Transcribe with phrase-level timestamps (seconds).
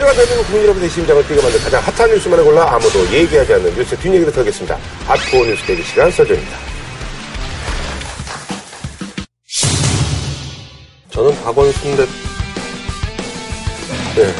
[0.00, 3.94] 하지만 대한민국 국민 여러분의 심장을 뛰게 만든 가장 핫한 뉴스만을 골라 아무도 얘기하지 않는 뉴스
[3.98, 4.78] 뒷얘기를 털겠습니다.
[5.04, 6.56] 핫코어 뉴스 대기 시간 서전입니다.
[11.10, 12.06] 저는 박원순 대,
[14.16, 14.34] 네.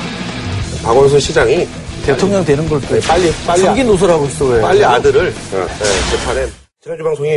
[0.83, 1.69] 박원순 시장이
[2.07, 2.99] 대통령 되는 걸 또.
[3.07, 3.63] 빨리, 빨리.
[3.63, 4.63] 참기 노설하고 있어, 왜.
[4.63, 5.67] 빨리 아들을 네,
[6.11, 6.47] 재판에
[6.83, 7.29] 지난주 방송이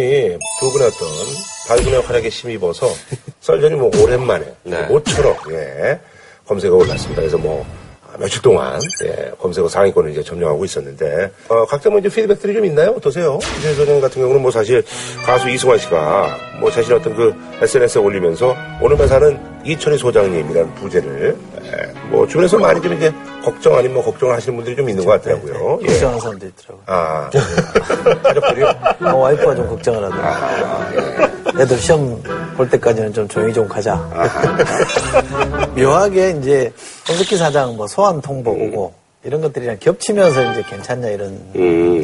[0.62, 1.08] 두 분의 어떤
[1.68, 2.90] 발군의 활약에 힘입어서
[3.42, 4.46] 썰전이 뭐 오랜만에
[4.88, 6.00] 모처럼 예,
[6.48, 7.22] 검색어 올랐습니다.
[7.22, 7.83] 그래서 뭐 아,
[8.20, 12.92] 며칠 동안 예, 검색어 상위권을 이제 점령하고 있었는데 어, 각자 뭐 이제 피드백들이 좀 있나요?
[12.92, 13.40] 어떠세요?
[13.60, 14.84] 이재 소장 같은 경우는 뭐 사실
[15.26, 21.94] 가수 이승환 씨가 뭐 자신의 어떤 그 SNS에 올리면서 오늘만 사는 이철희 소장님이라는 부제를 예,
[22.10, 23.14] 뭐 주변에서 많이 좀 이제
[23.44, 25.80] 걱정 아닌 뭐 걱정을 하시는 분들이 좀 있는 것 같더라고요.
[25.84, 25.88] 예.
[25.88, 26.84] 걱정하는 사람도 있더라고요.
[26.88, 27.30] 아,
[28.24, 28.74] 가족들이요?
[29.02, 31.43] 어, 와이프가 좀 걱정을 하더라고요.
[31.60, 32.22] 애들 시험
[32.56, 33.96] 볼 때까지는 좀 조용히 좀 가자.
[35.76, 36.72] 묘하게 이제
[37.08, 38.94] 홍석기 사장 뭐 소환 통보 오고
[39.26, 41.40] 이런 것들이랑 겹치면서 이제 괜찮냐 이런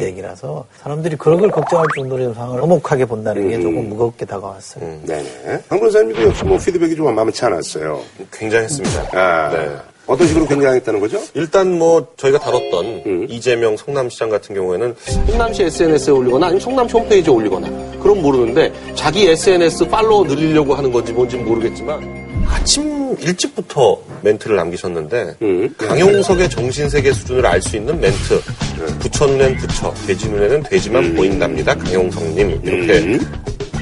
[0.00, 5.00] 얘기라서 사람들이 그런 걸 걱정할 정도로 상황을 엄혹하게 본다는 게 조금 무겁게 다가왔어요.
[5.04, 5.62] 네네.
[5.68, 8.00] 황 변호사님도 역시 뭐 피드백이 좀 만만치 않았어요.
[8.32, 9.08] 굉장했습니다.
[9.12, 9.76] 아, 네.
[10.06, 11.20] 어떤 식으로 굉장했다는 거죠?
[11.34, 17.68] 일단 뭐 저희가 다뤘던 이재명 성남시장 같은 경우에는 성남시 SNS에 올리거나 아니면 성남시 홈페이지에 올리거나
[18.02, 25.36] 그럼 모르는데 자기 SNS 팔로워 늘리려고 하는 건지 뭔지 모르겠지만 아침 일찍부터 멘트를 남기셨는데
[25.78, 28.40] 강용석의 정신세계 수준을 알 수 있는 멘트.
[28.98, 31.74] 부처 눈엔 부처 돼지 눈에는 돼지만 보인답니다.
[31.76, 33.18] 강용석님 이렇게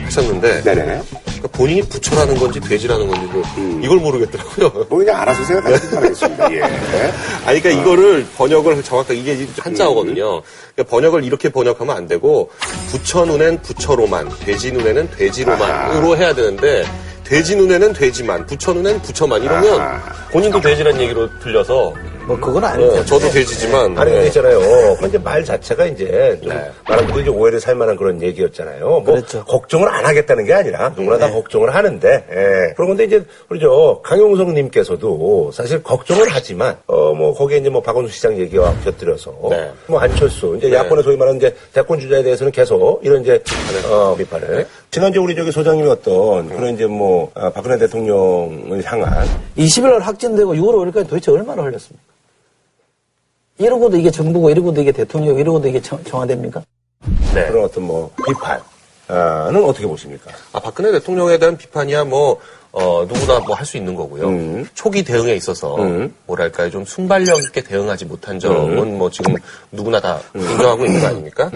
[0.04, 1.00] 하셨는데 네네.
[1.38, 3.42] 그러니까 본인이 부처라는 건지 돼지라는 건지도
[3.82, 4.86] 이걸 모르겠더라고요.
[4.88, 6.52] 뭐 그냥 알아서 생각하시기 바라겠습니다.
[6.54, 6.62] 예.
[7.46, 10.42] 아니, 그러니까 이거를 번역을 정확하게 이게 한자어거든요.
[10.74, 12.50] 그러니까 번역을 이렇게 번역하면 안 되고
[12.90, 16.84] 부처 눈엔 부처로만, 돼지 눈에는 돼지로만으로 해야 되는데
[17.24, 20.00] 돼지 눈에는 돼지만, 부처 눈엔 부처만 이러면
[20.32, 21.94] 본인도 돼지란 얘기로 들려서
[22.28, 22.92] 뭐 그건 아니죠.
[22.94, 24.26] 네, 저도 돼지지만 아니, 근데 네.
[24.26, 24.60] 있잖아요.
[25.00, 26.52] 그 이제 말 자체가 이제 좀
[26.88, 28.86] 많은 분들이 이제 오해를 살 만한 그런 얘기였잖아요.
[28.86, 29.44] 뭐 그렇죠.
[29.44, 32.74] 걱정을 안 하겠다는 게 아니라 누구나 다 걱정을 하는데, 예.
[32.74, 37.82] 그런 건데 이제 우리 저 강용석 님께서도 사실 걱정을 하지만 어 뭐 거기에 이제 뭐
[37.82, 39.70] 박원순 시장 얘기와 곁들여서 네.
[39.86, 40.76] 뭐 안철수 이제 네.
[40.76, 43.42] 야권의 소위 말하는 이제 대권 주자에 대해서는 계속 이런 이제
[43.90, 49.90] 어 비판을 지난주 우리 저기 소장님이 어떤 그런 이제 뭐 아, 박근혜 대통령을 향한 20일
[49.90, 52.02] 날 확진되고 6월 5일까지 도대체 얼마나 흘렸습니까?
[53.58, 56.62] 이러고도 이게 정부고 이러고도 이게 대통령이고 이러고도 이게 청, 청와대입니까?
[57.34, 57.46] 네.
[57.46, 60.30] 그런 어떤 뭐 비판은 어떻게 보십니까?
[60.52, 62.38] 아, 박근혜 대통령에 대한 비판이야 뭐,
[62.72, 64.28] 어, 누구나 뭐 할 수 있는 거고요.
[64.28, 64.68] 음.
[64.74, 66.14] 초기 대응에 있어서, 음.
[66.26, 69.34] 뭐랄까요, 좀 순발력 있게 대응하지 못한 점은 뭐 지금
[69.72, 71.50] 누구나 다 인정하고 있는 거 아닙니까?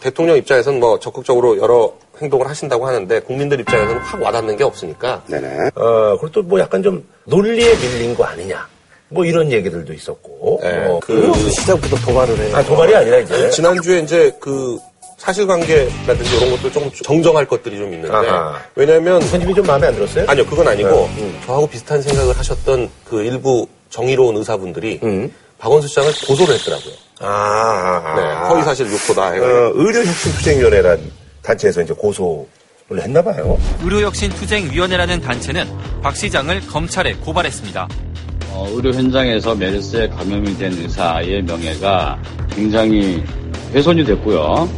[0.00, 5.22] 대통령 입장에서는 뭐 적극적으로 여러 행동을 하신다고 하는데 국민들 입장에서는 확 와닿는 게 없으니까.
[5.26, 5.70] 네네.
[5.74, 8.66] 어, 그리고 또 뭐 약간 좀 논리에 밀린 거 아니냐.
[9.10, 10.60] 뭐 이런 얘기들도 있었고.
[10.62, 12.56] 네, 어, 그- 그 시작부터 도발을 해요.
[12.56, 13.50] 아, 도발이 아니라 이제.
[13.50, 14.78] 지난주에 이제 그
[15.16, 18.14] 사실관계라든지 이런 것도 조금 정정할 것들이 좀 있는데.
[18.14, 18.58] 아하.
[18.74, 20.24] 왜냐면 편집이 좀 마음에 안 들었어요?
[20.28, 21.40] 아니요, 그건 아니고 네, 음.
[21.46, 25.32] 저하고 비슷한 생각을 하셨던 그 일부 정의로운 의사분들이 음.
[25.58, 26.92] 박원순 시장을 고소를 했더라고요.
[27.20, 28.48] 아, 아, 네, 아.
[28.48, 29.72] 허위 사실 유포다 어.
[29.74, 31.00] 의료혁신투쟁위원회란
[31.42, 32.46] 단체에서 이제 고소를
[33.02, 33.58] 했나 봐요.
[33.82, 35.66] 의료혁신투쟁위원회라는 단체는
[36.02, 37.88] 박 시장을 검찰에 고발했습니다.
[38.50, 42.20] 어, 의료 현장에서 메르스에 감염이 된 의사의 명예가
[42.50, 43.22] 굉장히
[43.72, 44.68] 훼손이 됐고요.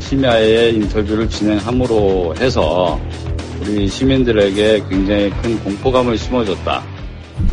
[0.00, 2.98] 심야에 인터뷰를 진행함으로 해서
[3.60, 6.82] 우리 시민들에게 굉장히 큰 공포감을 심어줬다.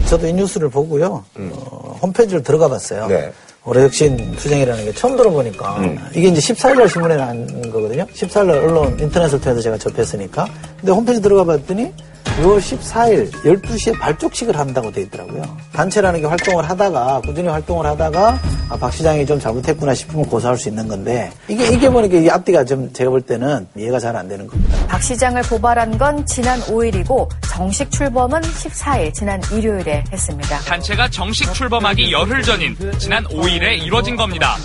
[0.05, 1.23] 저도 이 뉴스를 보고요.
[1.35, 3.05] 어, 홈페이지를 들어가 봤어요.
[3.05, 3.09] 음.
[3.09, 3.31] 네.
[3.67, 5.97] 올해혁신 투쟁이라는 게 처음 들어보니까 음.
[6.15, 8.05] 이게 이제 14일날 신문에 난 거거든요.
[8.13, 10.47] 14일날 언론 인터넷을 통해서 제가 접했으니까.
[10.79, 11.91] 근데 홈페이지 들어가 봤더니
[12.41, 15.41] 6월 14일 12시에 발족식을 한다고 돼 있더라고요.
[15.73, 18.39] 단체라는 게 활동을 하다가 꾸준히 활동을 하다가
[18.69, 22.63] 아, 박 시장이 좀 잘못했구나 싶으면 고소할 수 있는 건데 이게 이게 보니까 이 앞뒤가
[22.63, 24.85] 좀 제가 볼 때는 이해가 잘 안 되는 겁니다.
[24.87, 30.59] 박 시장을 고발한 건 지난 5일이고 정식 출범은 14일 지난 일요일에 했습니다.
[30.59, 34.55] 단체가 정식 출범하기 열흘 전인 지난 5일에 이뤄진 겁니다.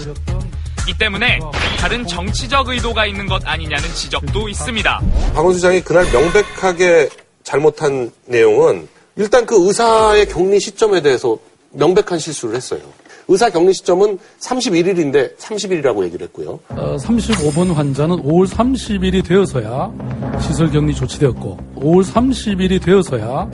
[0.88, 1.38] 이 때문에
[1.78, 5.00] 다른 정치적 의도가 있는 것 아니냐는 지적도 있습니다.
[5.34, 7.08] 박원순 시장이 그날 명백하게
[7.44, 11.38] 잘못한 내용은 일단 그 의사의 격리 시점에 대해서
[11.70, 12.80] 명백한 실수를 했어요.
[13.28, 16.58] 의사 격리 시점은 31일인데 30일이라고 얘기를 했고요.
[16.70, 19.92] 어, 35번 환자는 5월 30일이 되어서야
[20.40, 23.48] 시설 격리 조치되었고 5월 30일이 되어서야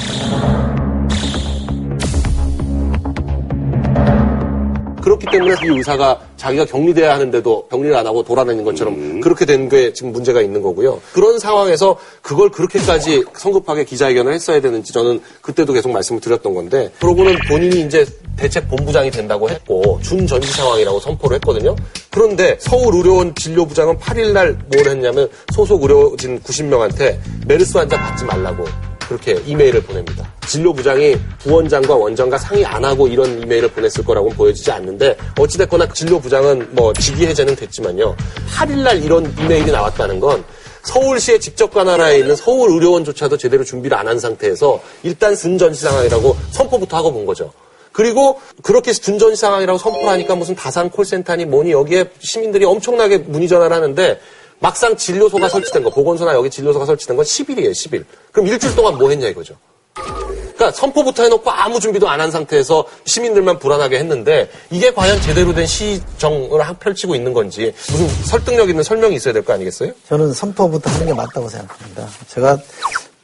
[5.08, 9.20] 그렇기 때문에 이 의사가 자기가 격리돼야 하는데도 격리를 안 하고 돌아다니는 것처럼 음.
[9.20, 11.00] 그렇게 된 게 지금 문제가 있는 거고요.
[11.12, 17.36] 그런 상황에서 그걸 그렇게까지 성급하게 기자회견을 했어야 되는지 저는 그때도 계속 말씀을 드렸던 건데 그러고는
[17.48, 18.06] 본인이 이제
[18.36, 21.74] 대책 본부장이 된다고 했고 준전시 상황이라고 선포를 했거든요.
[22.10, 28.64] 그런데 서울의료원 진료부장은 8일 날 뭘 했냐면 소속 의료진 90명한테 메르스 환자 받지 말라고
[29.08, 30.30] 그렇게 이메일을 보냅니다.
[30.46, 36.92] 진료부장이 부원장과 원장과 상의 안 하고 이런 이메일을 보냈을 거라고는 보여지지 않는데 어찌됐거나 진료부장은 뭐
[36.92, 38.14] 직위 해제는 됐지만요.
[38.56, 40.44] 8일날 이런 이메일이 나왔다는 건
[40.82, 47.12] 서울시의 직접 관할하에 있는 서울의료원조차도 제대로 준비를 안 한 상태에서 일단 순전시 상황이라고 선포부터 하고
[47.12, 47.52] 본 거죠.
[47.92, 53.74] 그리고 그렇게 준전시 상황이라고 선포를 하니까 무슨 다산 콜센터니 뭐니 여기에 시민들이 엄청나게 문의 전화를
[53.74, 54.20] 하는데
[54.60, 58.04] 막상 진료소가 설치된 거, 보건소나 여기 진료소가 설치된 건 10일이에요, 10일.
[58.32, 59.54] 그럼 일주일 동안 뭐 했냐 이거죠.
[59.94, 65.66] 그러니까 선포부터 해놓고 아무 준비도 안 한 상태에서 시민들만 불안하게 했는데 이게 과연 제대로 된
[65.66, 69.92] 시정을 펼치고 있는 건지 무슨 설득력 있는 설명이 있어야 될 거 아니겠어요?
[70.08, 72.08] 저는 선포부터 하는 게 맞다고 생각합니다.
[72.28, 72.58] 제가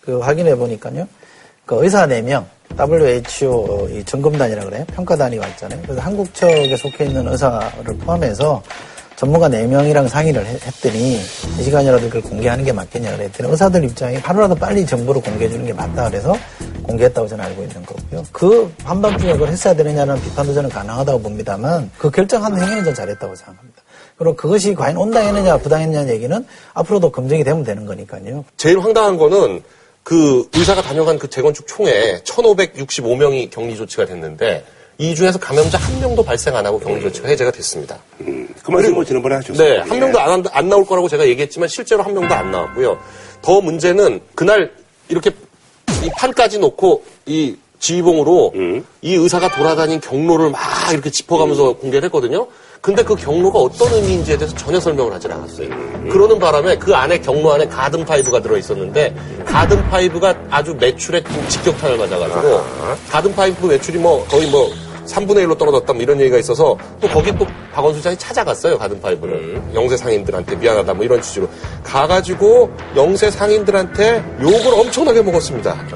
[0.01, 1.09] 그 확인해 보니까요.
[1.67, 2.45] 그 의사 4명,
[2.79, 4.85] WHO 이 점검단이라 그래요.
[4.95, 5.83] 평가단이 왔잖아요.
[5.83, 8.63] 그래서 한국 측에 속해 있는 의사를 포함해서
[9.17, 11.15] 전문가 4명이랑 상의를 했더니
[11.59, 15.73] 이 시간이라도 그걸 공개하는 게 맞겠냐 그랬더니 의사들 입장이 하루라도 빨리 정보를 공개해 주는 게
[15.73, 16.37] 맞다 그래서
[16.83, 18.25] 공개했다고 저는 알고 있는 거고요.
[18.33, 23.83] 그 한밤중에 그걸 했어야 되느냐는 비판도 저는 가능하다고 봅니다만 그 결정하는 행위는 저는 잘했다고 생각합니다.
[24.17, 28.45] 그리고 그것이 과연 온당했느냐 부당했느냐 얘기는 앞으로도 검증이 되면 되는 거니까요.
[28.57, 29.63] 제일 황당한 거는
[30.03, 34.65] 그 의사가 다녀간 그 재건축 총회 1,565명이 격리 조치가 됐는데
[34.99, 37.99] 이 중에서 감염자 한 명도 발생 안 하고 격리 조치가 해제가 됐습니다.
[38.21, 39.69] 음, 그 말씀을 지난번에 하셨어요.
[39.69, 42.99] 네, 한 명도 안, 안 나올 거라고 제가 얘기했지만 실제로 한 명도 안 나왔고요.
[43.43, 44.73] 더 문제는 그날
[45.09, 45.31] 이렇게
[46.05, 48.85] 이 판까지 놓고 이 지휘봉으로 음.
[49.03, 50.61] 이 의사가 돌아다닌 경로를 막
[50.93, 51.79] 이렇게 짚어가면서 음.
[51.79, 52.47] 공개를 했거든요.
[52.81, 55.69] 근데 그 경로가 어떤 의미인지에 대해서 전혀 설명을 하지 않았어요.
[56.11, 59.15] 그러는 바람에 그 안에 경로 안에 가든 파이브가 들어 있었는데
[59.47, 62.63] 가든 파이브가 아주 매출에 직격탄을 맞아가지고
[63.11, 64.71] 가든 파이브 매출이 뭐 거의 뭐
[65.07, 69.73] 3분의 1로 떨어졌다 뭐 이런 얘기가 있어서 또 거기 또 박원순 시장이 찾아갔어요 가든파이브를 음.
[69.75, 71.49] 영세 상인들한테 미안하다 뭐 이런 취지로
[71.83, 75.87] 가가지고 영세 상인들한테 욕을 엄청나게 먹었습니다.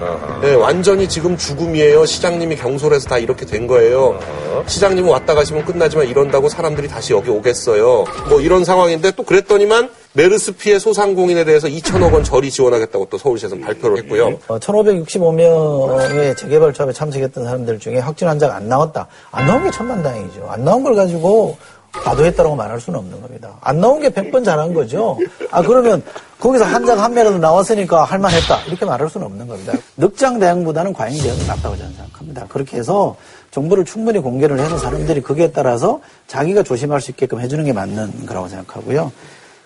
[0.43, 2.07] 네, 완전히 지금 죽음이에요.
[2.07, 4.19] 시장님이 경솔해서 다 이렇게 된 거예요.
[4.67, 8.05] 시장님은 왔다 가시면 끝나지만 이런다고 사람들이 다시 여기 오겠어요.
[8.29, 13.57] 뭐 이런 상황인데 또 그랬더니만 메르스 피해 소상공인에 대해서 2천억 원 절이 지원하겠다고 또 서울시에서
[13.57, 14.41] 발표를 했고요.
[14.49, 19.07] 어, 1,565명의 재개발 조합에 참석했던 사람들 중에 확진 환자가 안 나왔다.
[19.31, 20.45] 안 나온 게 천만다행이죠.
[20.49, 21.57] 안 나온 걸 가지고
[21.93, 23.59] 과도했다고 말할 수는 없는 겁니다.
[23.61, 25.17] 안 나온 게 100번 잘한 거죠.
[25.53, 26.03] 아, 그러면
[26.41, 28.63] 거기서 한자가 한 명이라도 나왔으니까 할만했다.
[28.67, 29.73] 이렇게 말할 수는 없는 겁니다.
[29.97, 32.47] 늑장 대응보다는 과잉 대응이 낫다고 저는 생각합니다.
[32.49, 33.15] 그렇게 해서
[33.53, 38.49] 정보를 충분히 공개를 해서 사람들이 거기에 따라서 자기가 조심할 수 있게끔 해주는 게 맞는 거라고
[38.49, 39.13] 생각하고요.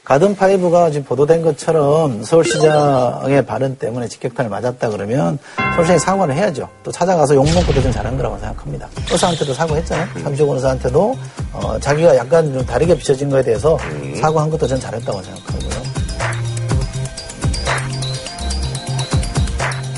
[0.04, 5.38] 가든파이브가 지금 보도된 것처럼 서울시장의 발언 때문에 직격탄을 맞았다 그러면
[5.74, 6.68] 서울시장이 사과를 해야죠.
[6.82, 8.88] 또 찾아가서 욕먹고 도전 잘한 거라고 생각합니다.
[9.10, 10.08] 의사한테도 사과했잖아요.
[10.24, 11.16] 삼주원 의사한테도
[11.52, 13.78] 어, 자기가 약간 좀 다르게 비춰진 거에 대해서
[14.20, 15.71] 사과한 것도 전 잘했다고 생각하고요.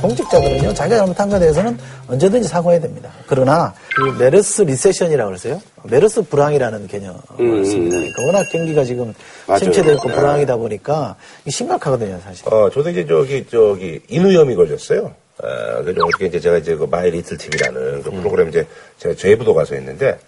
[0.08, 1.78] 공직자들은요, 자기가 잘못한 것에 대해서는
[2.08, 3.10] 언제든지 사과해야 됩니다.
[3.26, 5.60] 그러나, 그 메르스 recession이라고 그러세요?
[5.84, 7.64] 메르스 불황이라는 개념을 음.
[7.64, 7.96] 씁니다.
[7.96, 9.14] 그러니까 워낙 경기가 지금
[9.58, 11.16] 침체되어 있고 불황이다 보니까
[11.48, 12.46] 심각하거든요, 사실.
[12.52, 15.14] 어, 저도 이제 저기, 저기, 인후염이 걸렸어요.
[15.42, 18.18] 아, 그래서 어떻게 이제 제가 이제 그 마이 리틀 TV라는 그 음.
[18.18, 18.66] 프로그램 이제
[18.98, 20.18] 제가 제부도 가서 했는데,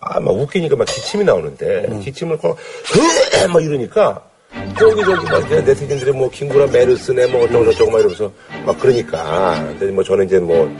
[0.00, 2.00] 아, 막 웃기니까 막 기침이 나오는데, 음.
[2.00, 2.56] 기침을 막,
[3.52, 4.22] 막 이러니까,
[4.78, 8.32] 저기 저기 막 네티즌들이 뭐 킹구라 메르스네 뭐 어쩌고 저쩌고 막 이러면서
[8.64, 9.54] 막 그러니까.
[9.78, 10.70] 근데 뭐 저는 이제 뭐뭐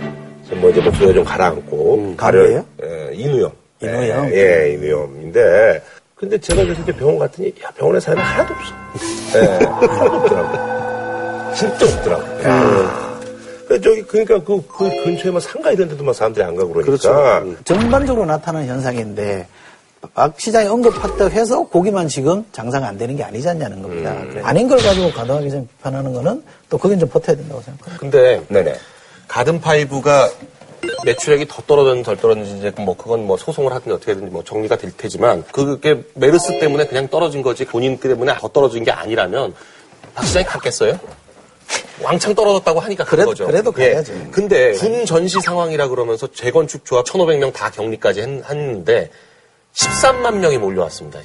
[0.56, 1.94] 뭐 이제 목소리가 좀 가라앉고.
[1.94, 2.64] 음, 가려요?
[2.82, 3.52] 예, 인후염.
[3.80, 4.30] 인후염?
[4.32, 5.82] 예, 예, 인후염인데.
[6.14, 9.38] 근데 제가 그래서 이제 병원 갔더니 야 병원에 사람이 하나도 없어.
[9.38, 11.54] 예, 하나도 없더라고.
[11.54, 12.22] 진짜 없더라고.
[12.44, 13.12] 야.
[13.68, 16.86] 그 저기 그러니까 그, 그 근처에 막 상가 이런 데도 막 사람들이 안 가고 그러니까.
[16.86, 17.56] 그렇죠.
[17.64, 19.46] 전반적으로 나타나는 현상인데
[20.14, 24.10] 박 시장이 언급했다고 해서 고기만 지금 장사가 안 되는 게 아니지 않냐는 겁니다.
[24.12, 24.40] 음.
[24.42, 27.98] 아닌 걸 가지고 과도하게 좀 비판하는 거는 또 그건 좀 버텨야 된다고 생각합니다.
[27.98, 28.74] 근데 네네.
[29.28, 30.30] 가든파이브가
[31.04, 34.90] 매출액이 더 떨어졌는지 덜 떨어졌는지 이제 뭐 그건 뭐 소송을 하든지 어떻게든지 뭐 정리가 될
[34.96, 39.54] 테지만 그게 메르스 때문에 그냥 떨어진 거지 본인 때문에 더 떨어진 게 아니라면
[40.14, 40.98] 박 시장이 갔겠어요?
[42.02, 43.46] 왕창 떨어졌다고 하니까 그런 거죠.
[43.46, 43.92] 그래도 예.
[43.92, 44.12] 가야죠.
[44.12, 44.28] 예.
[44.32, 49.10] 근데 군 전시 상황이라 그러면서 재건축 조합 1,500명 다 격리까지 했는데
[49.74, 51.20] 13만 명이 몰려왔습니다.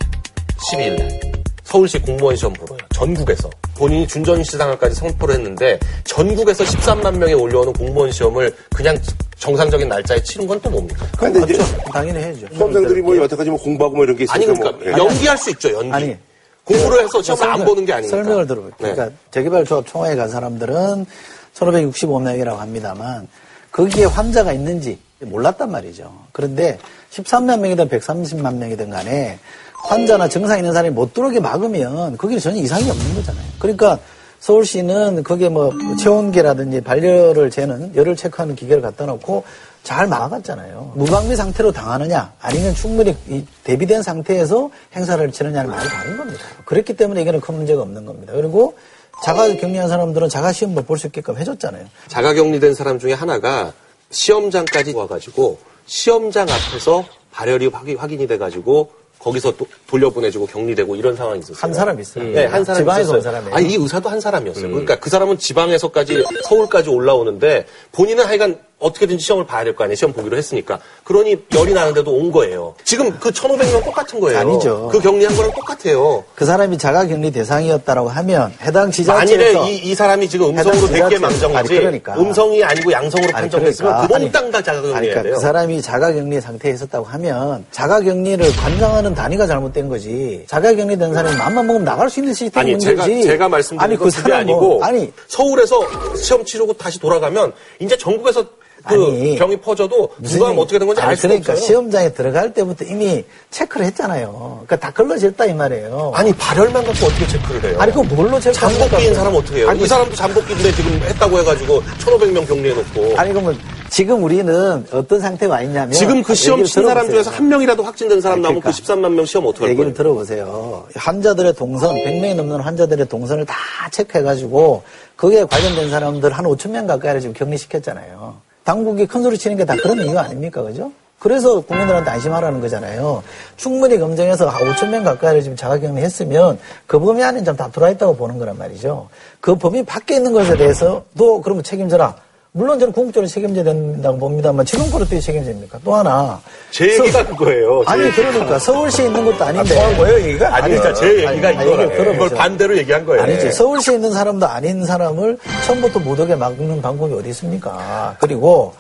[0.72, 1.20] 12일 날.
[1.64, 2.78] 서울시 공무원 시험 보러요.
[2.94, 3.50] 전국에서.
[3.76, 8.98] 본인이 준전시상을까지 선포를 했는데 전국에서 13만 명이 올려오는 공무원 시험을 그냥
[9.38, 11.06] 정상적인 날짜에 치는 건 또 뭡니까?
[11.18, 12.48] 근데 이제 당연히 해야죠.
[12.56, 14.92] 수험생들이 뭐 여태까지 뭐 공부하고 뭐 이런 게 있으니까 아니 그러니까 뭐, 예.
[14.98, 15.92] 연기할 수 있죠 연기.
[15.92, 16.18] 아니.
[16.64, 18.18] 공부를 해서 시험을 안 설명- 보는 게 아니니까.
[18.18, 18.88] 설명을 들어볼게요.
[18.88, 18.94] 네.
[18.96, 21.06] 그러니까 재개발조합 총회에 간 사람들은
[21.54, 23.28] 1565명이라고 합니다만
[23.72, 26.12] 거기에 환자가 있는지 몰랐단 말이죠.
[26.32, 26.80] 그런데
[27.24, 29.40] 13만 명이든 130만 명이든 간에
[29.74, 33.46] 환자나 증상 있는 사람이 못 들어오게 막으면 거기는 전혀 이상이 없는 거잖아요.
[33.60, 34.00] 그러니까
[34.40, 39.44] 서울시는 거기에 뭐 체온계라든지 발열을 재는 열을 체크하는 기계를 갖다 놓고
[39.84, 40.94] 잘 막았잖아요.
[40.96, 46.44] 무방비 상태로 당하느냐 아니면 충분히 이 대비된 상태에서 행사를 치느냐는 많이 다른 겁니다.
[46.66, 48.34] 그렇기 때문에 이거는 큰 문제가 없는 겁니다.
[48.36, 48.76] 그리고
[49.24, 51.86] 자가 격리한 사람들은 자가 시험을 볼 수 있게끔 해줬잖아요.
[52.08, 53.74] 자가격리된 사람 중에 하나가
[54.12, 55.58] 시험장까지 와가지고
[55.88, 61.58] 시험장 앞에서 발열이 확인, 확인이 돼가지고 거기서 또 돌려보내주고 격리되고 이런 상황이 있었어요.
[61.60, 62.24] 한 사람 있어요.
[62.26, 63.22] 네, 한 사람 지방에서 온 있었어요.
[63.22, 63.56] 사람이에요.
[63.56, 64.70] 아니 이 의사도 한 사람이었어요.
[64.70, 69.96] 그러니까 그 사람은 지방에서까지 서울까지 올라오는데 본인은 하여간 어떻게든지 시험을 봐야 될 거 아니에요.
[69.96, 70.80] 시험 보기로 했으니까.
[71.04, 72.76] 그러니 열이 나는데도 온 거예요.
[72.84, 74.40] 지금 그 1,500명 똑같은 거예요.
[74.40, 74.90] 아니죠.
[74.92, 76.24] 그 격리한 거랑 똑같아요.
[76.36, 81.10] 그 사람이 자가 격리 대상이었다라고 하면 해당 만일에 지자체에서 이, 이 사람이 지금 음성으로 지자체-
[81.10, 82.16] 100개 망정이지 아니, 그러니까.
[82.20, 84.08] 음성이 아니고 양성으로 아니, 판정됐으면 그러니까.
[84.08, 85.34] 그 아니, 몽땅 다 아니, 자가격리해야 그러니까 돼요.
[85.36, 90.44] 그 사람이 자가격리 상태에 있었다고 하면 자가격리를 관장하는 단위가 잘못된 거지.
[90.48, 93.24] 자가격리된 사람이 맘만 먹으면 나갈 수 있는 시스템이 아니 제가 거지.
[93.24, 95.82] 제가 말씀드린 아니, 건그 사람은 아니고 아니 서울에서
[96.16, 98.46] 시험 치르고 다시 돌아가면 이제 전국에서
[98.88, 101.66] 그 병이 퍼져도 누가 뭐 어떻게 된 건지 알 수가 그러니까 없어요.
[101.68, 104.64] 시험장에 들어갈 때부터 이미 체크를 했잖아요.
[104.66, 106.12] 그러니까 다 걸러졌다 이 말이에요.
[106.16, 107.78] 아니 발열만 갖고 어떻게 체크를 해요?
[107.80, 108.86] 아니, 그거 뭘로 체크합니까?
[108.88, 109.70] 잠복기인 사람 어떻게 해요?
[109.70, 113.58] 아니, 이 사람도 잠복기인데 지금 했다고 해가지고 1,500명 격리해놓고 아니 그러면
[113.90, 117.10] 지금 우리는 어떤 상태가 와 있냐면 지금 그 시험 얘기를 친 사람.
[117.10, 119.96] 중에서 한 명이라도 확진된 사람 나오면 그 그러니까 13만 명 시험 어떻게 할 얘기를 거예요?
[119.96, 120.86] 들어보세요.
[120.96, 123.56] 환자들의 동선, 100명이 넘는 환자들의 동선을 다
[123.92, 124.84] 체크해가지고
[125.16, 128.36] 거기에 관련된 사람들 한 5천 명 가까이를 지금 격리시켰잖아요.
[128.68, 130.62] 당국이 큰 소리 치는 게 다 그런 이유 아닙니까?
[130.62, 130.92] 그죠?
[131.20, 133.24] 그래서 국민들한테 안심하라는 거잖아요.
[133.56, 138.18] 충분히 검증해서 5천 명 가까이를 지금 자가격리 했으면 그 범위 안에 좀 다 들어와 있다고
[138.18, 139.08] 보는 거란 말이죠.
[139.40, 142.16] 그 범위 밖에 있는 것에 대해서도 그러면 책임져라.
[142.58, 145.78] 물론 저는 궁극적으로 책임져야 된다고 봅니다만 지금 그릇 어떻게 책임집니까?
[145.86, 146.42] 또 하나.
[146.72, 147.84] 제 얘기가 그거예요.
[147.86, 148.32] 제 아니 얘기가.
[148.32, 149.76] 그러니까 서울시에 있는 것도 아닌데.
[149.76, 150.56] 통한 거예요, 얘기가?
[150.56, 151.94] 아니, 그러니까 제 얘기가 아니, 이거라네.
[151.94, 152.16] 얘기를.
[152.16, 153.22] 이걸 반대로 얘기한 거예요.
[153.22, 153.52] 아니지.
[153.52, 155.38] 서울시에 있는 사람도 아닌 사람을
[155.68, 158.16] 처음부터 못 오게 막는 방법이 어디 있습니까?
[158.20, 158.74] 그리고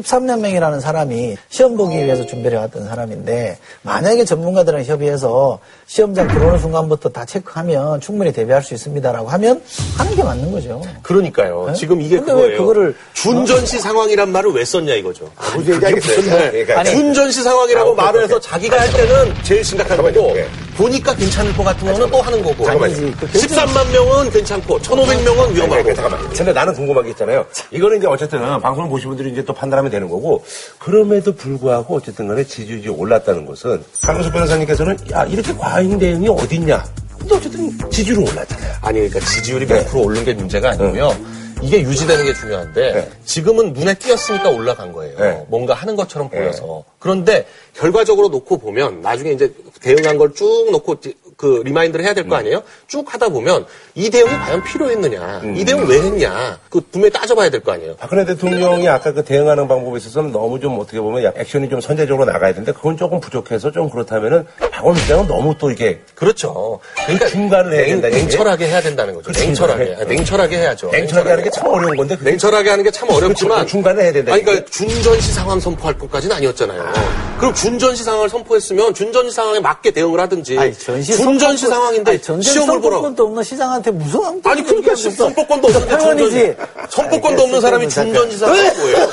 [0.00, 7.10] 13년 명이라는 사람이 시험 보기 위해서 준비를 해왔던 사람인데 만약에 전문가들이랑 협의해서 시험장 들어오는 순간부터
[7.10, 9.62] 다 체크하면 충분히 대비할 수 있습니다라고 하면
[9.98, 10.80] 하는 게 맞는 거죠.
[11.02, 11.66] 그러니까요.
[11.68, 11.74] 네?
[11.74, 12.62] 지금 이게 근데 왜 그거예요.
[12.90, 15.30] 그거를- 준전시 상황이란 말을 왜 썼냐 이거죠.
[15.56, 16.16] 무슨 얘기 하겠어요?
[16.22, 16.50] 네.
[16.50, 18.50] 그러니까 아니, 준전시 상황이라고 아, 오케이, 말을 해서 오케이.
[18.50, 19.92] 자기가 할 때는 제일 심각한.
[19.98, 20.46] 거고 예.
[20.76, 22.64] 보니까 괜찮을 것 같은 거는 또 하는 거고.
[22.64, 22.84] 잠깐만요.
[22.84, 23.14] 아니지.
[23.18, 25.74] 그 결정- 13만 명은 괜찮고 1,500명은 위험하고.
[25.74, 26.28] 아니, 잠깐만.
[26.30, 27.44] 근데 나는 궁금한 게 있잖아요.
[27.70, 30.44] 이거는 이제 어쨌든 방송을 보신 분들이 이제 또 판단하면 되는 거고,
[30.78, 36.84] 그럼에도 불구하고 어쨌든 간에 지지율이 올랐다는 것은, 강효수 변호사님께서는, 야, 이렇게 과잉 대응이 어딨냐.
[37.22, 38.74] 근데 어쨌든 지지율은 올랐잖아요.
[38.82, 39.84] 아니 그러니까 지지율이 네.
[39.86, 41.16] 100% 오른 게 문제가 아니고요.
[41.62, 43.10] 이게 유지되는 게 중요한데 네.
[43.24, 45.16] 지금은 눈에 띄었으니까 올라간 거예요.
[45.18, 45.44] 네.
[45.48, 46.82] 뭔가 하는 것처럼 보여서.
[46.98, 50.96] 그런데 결과적으로 놓고 보면 나중에 이제 대응한 걸 쭉 놓고
[51.42, 52.28] 그 remind를 해야 될 음.
[52.28, 52.62] 거 아니에요?
[52.86, 55.56] 쭉 하다 보면 이 대응이 과연 필요했느냐, 음.
[55.56, 57.96] 이 대응 왜 했냐, 그 분명히 따져봐야 될 거 아니에요.
[57.96, 62.30] 박근혜 대통령이 아까 그 대응하는 방법에 있어서는 너무 좀 어떻게 보면 약- 액션이 좀 선제적으로
[62.30, 66.78] 나가야 되는데 그건 조금 부족해서 좀 그렇다면은 박원 시장은 너무 또 이게 그렇죠.
[67.06, 68.00] 그러니까 중간을 해야 얘기예요?
[68.00, 69.24] 냉철하게 해야 된다는 거죠.
[69.32, 69.44] 그렇죠.
[69.44, 69.96] 냉철하게, 네.
[70.00, 70.90] 아, 냉철하게 해야죠.
[70.92, 73.66] 냉철하게 하는 게 참 어려운 건데 그게 냉철하게 하는 게 참 어렵지만.
[73.66, 76.92] 중간에 해야 된다, 아니, 그러니까 준전시 상황 선포할 것까지는 아니었잖아요.
[77.38, 82.10] 그럼 준전시 상황을 선포했으면 준전시 상황에 맞게 대응을 하든지 아니, 전시 준 전시 선포권- 상황인데
[82.10, 85.98] 아니, 전쟁 시험을 보러 선포권도 없는 시장한테 무슨 엉뚱한 아니 그러니까 선포권도 없는데.
[85.98, 86.54] 준전시
[86.90, 89.08] 선포권도 없는 사람이 상황이 뭐예요?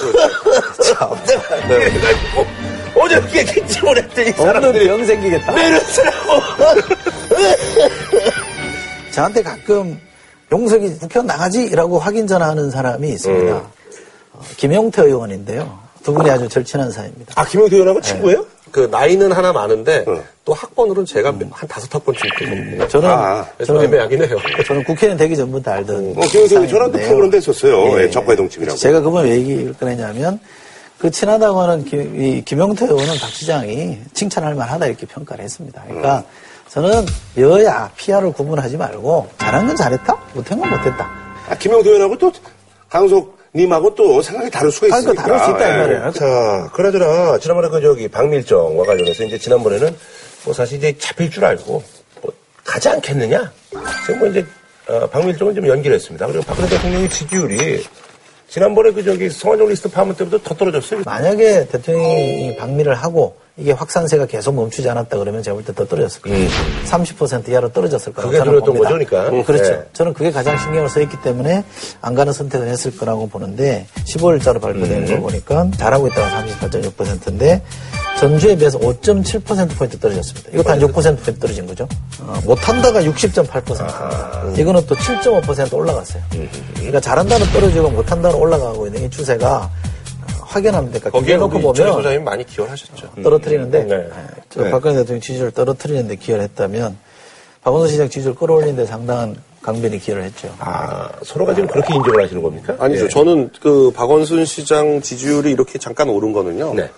[0.84, 1.10] 참.
[1.68, 2.46] 그래가지고
[3.02, 5.52] 어저께 기침을 했더니 사람들이 병 생기겠다.
[5.52, 6.42] 메르스라고
[9.12, 10.00] 저한테 가끔
[10.52, 13.56] 용석이 국회의원 나가지라고 확인 전화하는 사람이 있습니다.
[13.58, 13.64] 음.
[14.34, 15.80] 어, 김용태 의원인데요.
[16.10, 17.34] 두 분이 아주 절친한 사이입니다.
[17.36, 18.46] 아 김용태 의원하고 친구예요?
[18.72, 20.24] 그 나이는 하나 많은데 응.
[20.46, 22.88] 또 학번으로는 제가 한 다섯 학번쯤 되거든요.
[22.88, 24.38] 저는 아, 그래서 애매하긴 해요.
[24.66, 27.08] 저는 국회의원 되기 전부터 알던 어, 김용태 의원 저랑도 사이인데요.
[27.08, 28.00] 프로그램도 했었어요.
[28.00, 28.04] 예.
[28.04, 28.78] 예, 적과의 동침이라고.
[28.78, 30.40] 제가 그분 왜 얘기를 꺼내냐면
[30.98, 35.84] 그 친하다고 하는 김, 이 김용태 의원은 박 시장이 칭찬할 만하다 이렇게 평가를 했습니다.
[35.86, 36.24] 그러니까
[36.70, 37.06] 저는
[37.38, 41.10] 여야 피아를 구분하지 말고 잘한 건 잘했다, 못한 건 못했다.
[41.50, 42.32] 아, 김용태 의원하고 또
[42.90, 45.24] 강석 님하고 또 생각이 다를 수가 그 있으니까.
[45.24, 45.78] 다를 수 있다, 이 예.
[45.78, 46.12] 말이에요.
[46.12, 49.96] 자, 그나저나 지난번에 그 저기 박밀정과 관련해서 이제 지난번에는
[50.46, 51.84] 뭐 사실 이제 잡힐 줄 알고
[52.22, 53.52] 뭐 가지 않겠느냐.
[54.06, 54.46] 지금 뭐 이제
[54.88, 56.28] 어, 방밀정을 좀 연기를 했습니다.
[56.28, 57.84] 그리고 박근혜 대통령의 지지율이
[58.50, 61.02] 지난번에 그 저기 성완종 리스트 파문 때부터 더 떨어졌어요.
[61.06, 66.22] 만약에 대통령이 방미를 하고 이게 확산세가 계속 멈추지 않았다 그러면 제가 볼 때 더 떨어졌을
[66.22, 66.38] 거예요.
[66.38, 66.50] 음.
[66.86, 69.30] 30% 이하로 떨어졌을 거라고 그게 들었던 거죠, 그러니까.
[69.30, 69.64] 음, 그렇죠.
[69.72, 69.84] 네.
[69.94, 71.64] 저는 그게 가장 신경을 써있기 때문에
[72.02, 75.08] 안 가는 선택을 했을 거라고 보는데 15일자로 발표되는 음.
[75.08, 77.62] 걸 보니까 잘하고 있다가 38.6%인데
[78.20, 80.50] 전주에 비해서 5.7%포인트 떨어졌습니다.
[80.52, 81.88] 이것도 한 6%포인트 떨어진 거죠.
[82.22, 83.80] 어, 못한다가 60.8%.
[83.80, 84.54] 아.
[84.58, 86.22] 이거는 또 7.5% 올라갔어요.
[86.36, 86.50] 음.
[86.76, 89.70] 그러니까 잘한다는 떨어지고 못한다는 올라가고 있는 이 추세가
[90.42, 91.00] 확연합니다.
[91.00, 93.12] 그러니까 거기에 놓고 보면 소장님 많이 기여하셨죠.
[93.24, 94.10] 떨어뜨리는데 네.
[94.56, 94.72] 네.
[94.72, 96.98] 박근혜 대통령 지지율 떨어뜨리는데 기여를 했다면
[97.64, 100.54] 박원순 시장 지지율 끌어올리는데 상당한 강변이 기여를 했죠.
[100.60, 102.76] 아, 서로가 지금 그렇게 인정을 하시는 겁니까?
[102.80, 103.04] 아니죠.
[103.04, 103.10] 네.
[103.10, 106.74] 저는 그 박원순 시장 지지율이 이렇게 잠깐 오른 거는요.
[106.74, 106.90] 네.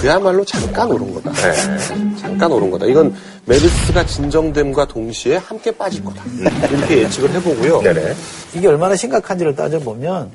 [0.00, 1.32] 그야말로 잠깐 오른 거다.
[1.32, 2.16] 네.
[2.20, 2.86] 잠깐 오른 거다.
[2.86, 3.14] 이건
[3.46, 6.24] 메르스가 진정됨과 동시에 함께 빠질 거다.
[6.70, 7.82] 이렇게 예측을 해보고요.
[7.82, 8.14] 네네.
[8.54, 10.30] 이게 얼마나 심각한지를 따져보면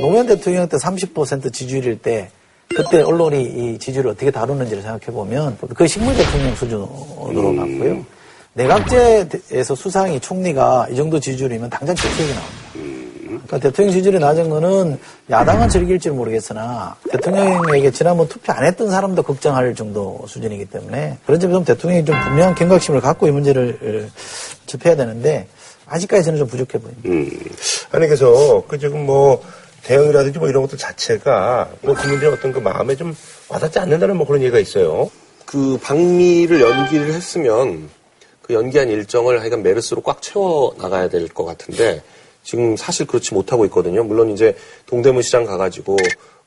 [0.00, 2.30] 노무현 대통령 때 30% 지지율일 때
[2.74, 6.88] 그때 언론이 이 지지율을 어떻게 다루는지를 생각해보면 그 식물 대통령 수준으로
[7.28, 7.56] 음.
[7.56, 8.04] 봤고요.
[8.54, 12.63] 내각제에서 수상이 총리가 이 정도 지지율이면 당장 재택이 나옵니다.
[13.46, 14.98] 그러니까 대통령 지지율이 낮은 거는
[15.30, 21.64] 야당은 즐길지 모르겠으나 대통령에게 지난번 투표 안 했던 사람도 걱정할 정도 수준이기 때문에 그런 점에서
[21.64, 24.10] 대통령이 좀 분명한 경각심을 갖고 이 문제를
[24.66, 25.46] 접해야 되는데
[25.86, 27.08] 아직까지 저는 좀 부족해 보입니다.
[27.08, 27.30] 음.
[27.92, 29.42] 아니 그래서 그 지금 뭐
[29.84, 33.14] 대응이라든지 뭐 이런 것들 자체가 뭐 국민들의 어떤 그 마음에 좀
[33.48, 35.10] 와닿지 않는다는 뭐 그런 얘기가 있어요.
[35.44, 37.90] 그 방미를 연기를 했으면
[38.40, 42.02] 그 연기한 일정을 하여간 메르스로 꽉 채워 나가야 될 것 같은데
[42.44, 44.04] 지금 사실 그렇지 못하고 있거든요.
[44.04, 44.54] 물론 이제
[44.86, 45.96] 동대문 시장 가가지고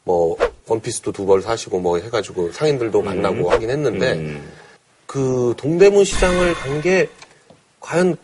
[0.05, 0.37] 뭐
[0.67, 3.51] 원피스도 두 벌 사시고 뭐 해가지고 상인들도 만나고 음.
[3.51, 4.49] 하긴 했는데 음.
[5.05, 7.09] 그 동대문 시장을 간 게
[7.81, 8.15] 과연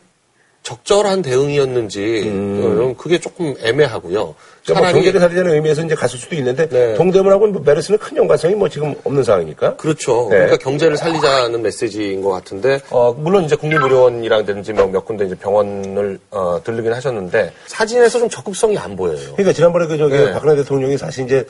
[0.63, 2.95] 적절한 대응이었는지 음.
[2.95, 4.33] 그게 조금 애매하고요.
[4.65, 6.93] 그러니까 뭐 경제를 살리자는 의미에서 이제 갔을 수도 있는데 네.
[6.93, 9.75] 동대문하고 뭐 메르스는 큰 연관성이 뭐 지금 없는 상황이니까.
[9.75, 10.27] 그렇죠.
[10.29, 10.37] 네.
[10.37, 16.61] 그러니까 경제를 살리자는 메시지인 것 같은데 어, 물론 이제 국립의료원이라든지 뭐몇 군데 이제 병원을 어,
[16.63, 19.33] 들르긴 하셨는데 사진에서 좀 적극성이 안 보여요.
[19.33, 20.31] 그러니까 지난번에 그 저기 네.
[20.31, 21.45] 박근혜 대통령이 사실 이제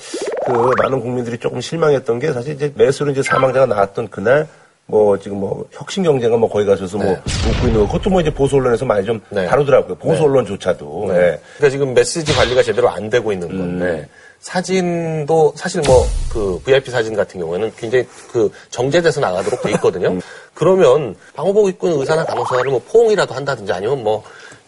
[0.47, 4.47] 그 많은 국민들이 조금 실망했던 게 사실 이제 메르스로 이제 사망자가 나왔던 그날
[4.85, 7.11] 뭐 지금 뭐 혁신 경제가 뭐 거기 가셔서 뭐 네.
[7.13, 9.47] 웃고 있는 거 그것도 뭐 이제 보수 언론에서 많이 좀 네.
[9.47, 9.95] 다루더라고요.
[9.95, 10.25] 보수 네.
[10.25, 11.05] 언론조차도.
[11.07, 11.13] 네.
[11.13, 11.39] 네.
[11.57, 14.07] 그러니까 지금 메시지 관리가 제대로 안 되고 있는 건데 음.
[14.39, 20.09] 사진도 사실 뭐 그 VIP 사진 같은 경우에는 굉장히 그 정제돼서 나가도록 돼 있거든요.
[20.09, 20.21] 음.
[20.55, 24.23] 그러면 방호복 입고 있는 의사나 간호사를 뭐 포옹이라도 한다든지 아니면 뭐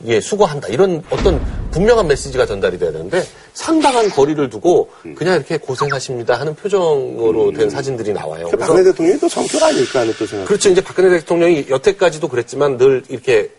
[0.05, 0.67] 예, 수고한다.
[0.67, 1.41] 이런 어떤
[1.75, 3.21] 분명한 메시지가 전달이 돼야 되는데
[3.53, 8.47] 상당한 거리를 두고 그냥 이렇게 고생하십니다 하는 표정으로 된 사진들이 나와요.
[8.49, 10.45] 그 박근혜 대통령이 또 성격 아닐까 하는 또 생각.
[10.45, 10.69] 그렇죠.
[10.69, 13.51] 이제 박근혜 대통령이 여태까지도 그랬지만 늘 이렇게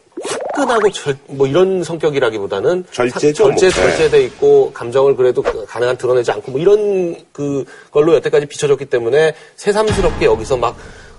[0.55, 3.35] 화끈하고 절, 뭐 이런 성격이라기보다는 절제죠.
[3.35, 3.75] 절제, 뭐.
[3.75, 10.25] 절제돼 있고 감정을 그래도 가능한 드러내지 않고 뭐 이런 그 걸로 여태까지 비춰졌기 때문에 새삼스럽게
[10.25, 10.75] 여기서 막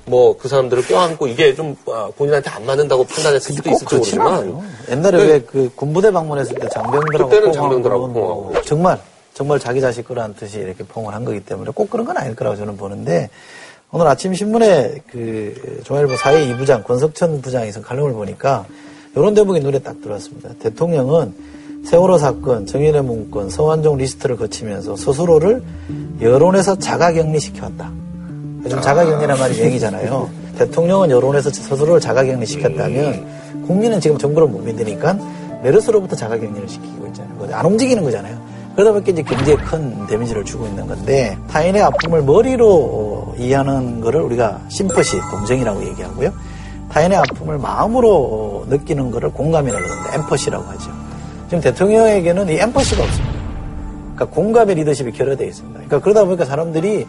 [0.07, 5.17] 뭐 그 사람들을 껴안고 이게 좀 아, 본인한테 안 맞는다고 판단했을 수도 있을지 모르지만 옛날에
[5.17, 5.33] 네.
[5.33, 8.99] 왜그 군부대 방문했을 때 장병들하고 그때는 장병들하고 뭐 정말
[9.33, 12.55] 정말 자기 자식 거라는 뜻이 이렇게 포옹을 한 거기 때문에 꼭 그런 건 아닐 거라고
[12.55, 13.29] 저는 보는데
[13.91, 18.65] 오늘 아침 신문에 그 조선일보 사회 2부장 권석천 부장에서 칼럼을 보니까
[19.15, 20.49] 이런 대목이 눈에 딱 들어왔습니다.
[20.59, 21.33] 대통령은
[21.85, 25.63] 세월호 사건, 정인의 문건, 서완종 리스트를 거치면서 스스로를
[26.21, 28.06] 여론에서 자가격리시켜왔다.
[28.65, 30.29] 요즘 자가격리란 말이 얘기잖아요.
[30.57, 33.25] 대통령은 여론에서 스스로를 자가격리 시켰다면
[33.67, 35.17] 국민은 지금 정부를 못 믿으니까
[35.63, 37.49] 메르스로부터 자가격리를 시키고 있잖아요.
[37.51, 38.37] 안 움직이는 거잖아요.
[38.75, 44.61] 그러다 보니까 이제 경제에 큰 데미지를 주고 있는 건데 타인의 아픔을 머리로 이해하는 거를 우리가
[44.69, 46.31] 심퍼시, 동정이라고 얘기하고요.
[46.89, 50.91] 타인의 아픔을 마음으로 느끼는 거를 공감이라고 하는데 엠퍼시라고 하죠.
[51.47, 53.36] 지금 대통령에게는 이 엠퍼시가 없습니다.
[54.17, 55.73] 그러니까 공감의 리더십이 결여되어 있습니다.
[55.75, 57.05] 그러니까 그러다 보니까 사람들이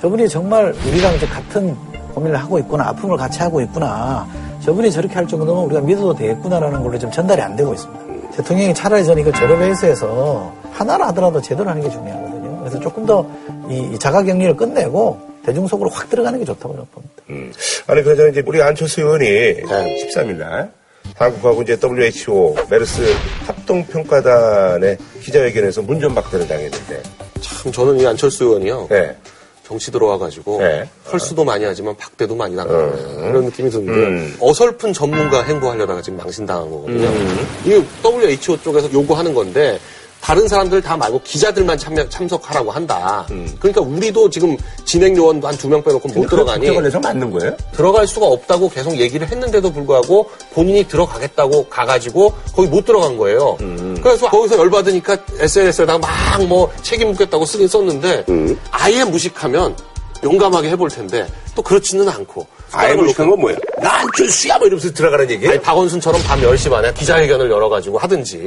[0.00, 1.76] 저분이 정말 우리랑 이제 같은
[2.14, 4.26] 고민을 하고 있구나, 아픔을 같이 하고 있구나.
[4.60, 8.02] 저분이 저렇게 할 정도면 우리가 믿어도 되겠구나라는 걸로 좀 전달이 안 되고 있습니다.
[8.36, 12.58] 대통령이 차라리 저는 이거 저러 베이스에서 하나를 하더라도 제대로 하는 게 중요하거든요.
[12.60, 13.26] 그래서 조금 더
[13.68, 17.14] 이 자가 격리를 끝내고 대중 속으로 확 들어가는 게 좋다고 저는 봅니다.
[17.30, 17.52] 음.
[17.86, 19.62] 아니, 그러자 이제 우리 안철수 의원이 네.
[19.64, 20.70] 13일 날
[21.14, 23.02] 한국하고 이제 WHO 메르스
[23.46, 27.02] 합동평가단의 기자회견에서 문전박대를 당했는데
[27.40, 28.88] 참 저는 이 안철수 의원이요.
[28.90, 29.16] 네.
[29.64, 30.88] 정치 들어와가지고 네.
[31.10, 33.28] 헐수도 많이 하지만 박대도 많이 나가는 음.
[33.28, 34.36] 그런 느낌이 드는데 음.
[34.40, 37.08] 어설픈 전문가 행보하려다가 지금 망신당한 거거든요.
[37.08, 37.46] 음.
[37.64, 39.78] 이 WHO 쪽에서 요구하는 건데
[40.22, 43.26] 다른 사람들 다 말고 기자들만 참여, 참석하라고 한다.
[43.58, 47.56] 그러니까 우리도 지금 진행 요원도 한 두 명 빼놓고 못 들어가니 내서 맞는 거예요?
[47.72, 53.56] 들어갈 수가 없다고 계속 얘기를 했는데도 불구하고 본인이 들어가겠다고 가가지고 거기 못 들어간 거예요.
[54.02, 58.24] 그래서 거기서 열받으니까 SNS에다가 막 뭐 책임 묻겠다고 쓰긴 썼는데
[58.70, 59.76] 아예 무식하면
[60.24, 63.56] 용감하게 해볼 텐데 또 그렇지는 않고 아예 무식한 건 뭐야?
[63.82, 64.56] 나 안철수야!
[64.56, 65.52] 뭐 이러면서 들어가는 얘기예요?
[65.52, 68.38] 아니, 박원순처럼 밤 10시 반에 기자회견을 열어가지고 하든지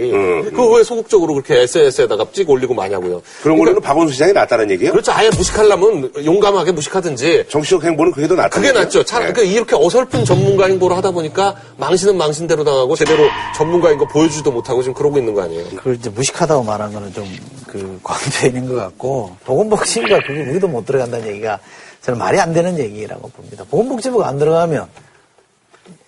[0.45, 3.21] 그거 왜 소극적으로 그렇게 SNS에다가 찍어 올리고 마냐고요.
[3.43, 4.91] 그런 걸로는 박원순 시장이 낫다는 얘기예요?
[4.91, 5.11] 그렇죠.
[5.11, 8.49] 아예 무식하려면 용감하게 무식하든지 정치적 행보는 그게 더 낫다.
[8.49, 9.03] 그게 낫죠.
[9.03, 14.51] 차라리 그러니까 이렇게 어설픈 전문가 행보를 하다 보니까 망신은 망신대로 당하고 제대로 전문가인 거 보여주지도
[14.51, 15.65] 못하고 지금 그러고 있는 거 아니에요.
[15.75, 17.99] 그걸 이제 무식하다고 말한 거는 좀그
[18.47, 21.59] 있는 것 같고 보건복지부가 그게 우리도 못 들어간다는 얘기가
[22.05, 23.65] 저는 말이 안 되는 얘기라고 봅니다.
[23.67, 24.85] 보건복지부가 안 들어가면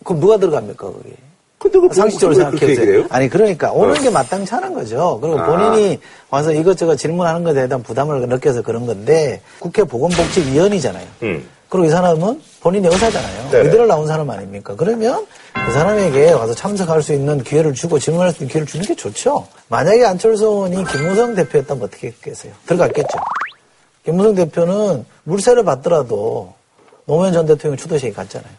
[0.04, 1.10] 그럼 누가 들어갑니까 거기?
[1.58, 3.06] 근데 그 상식적으로 생각해보세요.
[3.10, 5.18] 아니 그러니까 오는 게 마땅치 않은 거죠.
[5.20, 5.46] 그리고 아.
[5.48, 11.08] 본인이 와서 이것저것 질문하는 것에 대한 부담을 느껴서 그런 건데 국회 보건복지위원이잖아요.
[11.24, 11.50] 음.
[11.68, 13.50] 그리고 이 사람은 본인이 의사잖아요.
[13.50, 13.66] 네네.
[13.66, 14.76] 의대를 나온 사람 아닙니까?
[14.78, 15.26] 그러면
[15.66, 19.48] 그 사람에게 와서 참석할 수 있는 기회를 주고 질문할 수 있는 기회를 주는 게 좋죠.
[19.68, 22.54] 만약에 안철수 의원이 김무성 대표였다면 어떻게 했겠어요?
[22.68, 23.18] 들어갔겠죠.
[24.08, 26.54] 김무성 대표는 물세를 받더라도
[27.08, 28.50] 노무현 전 대통령 추도식에 갔잖아요.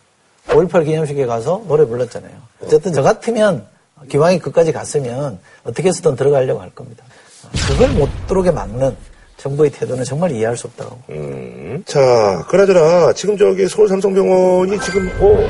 [0.49, 2.33] 5.18 기념식에 가서 노래 불렀잖아요.
[2.63, 3.65] 어쨌든 저 같으면
[4.11, 7.03] 기왕이 끝까지 갔으면 어떻게 해서든 들어가려고 할 겁니다.
[7.67, 8.95] 그걸 못 들어오게 막는
[9.39, 10.99] 정부의 태도는 정말 이해할 수 없다고.
[11.09, 11.83] 음.
[11.87, 15.49] 자, 그나저나 지금 저기 서울 삼성병원이 지금 뭐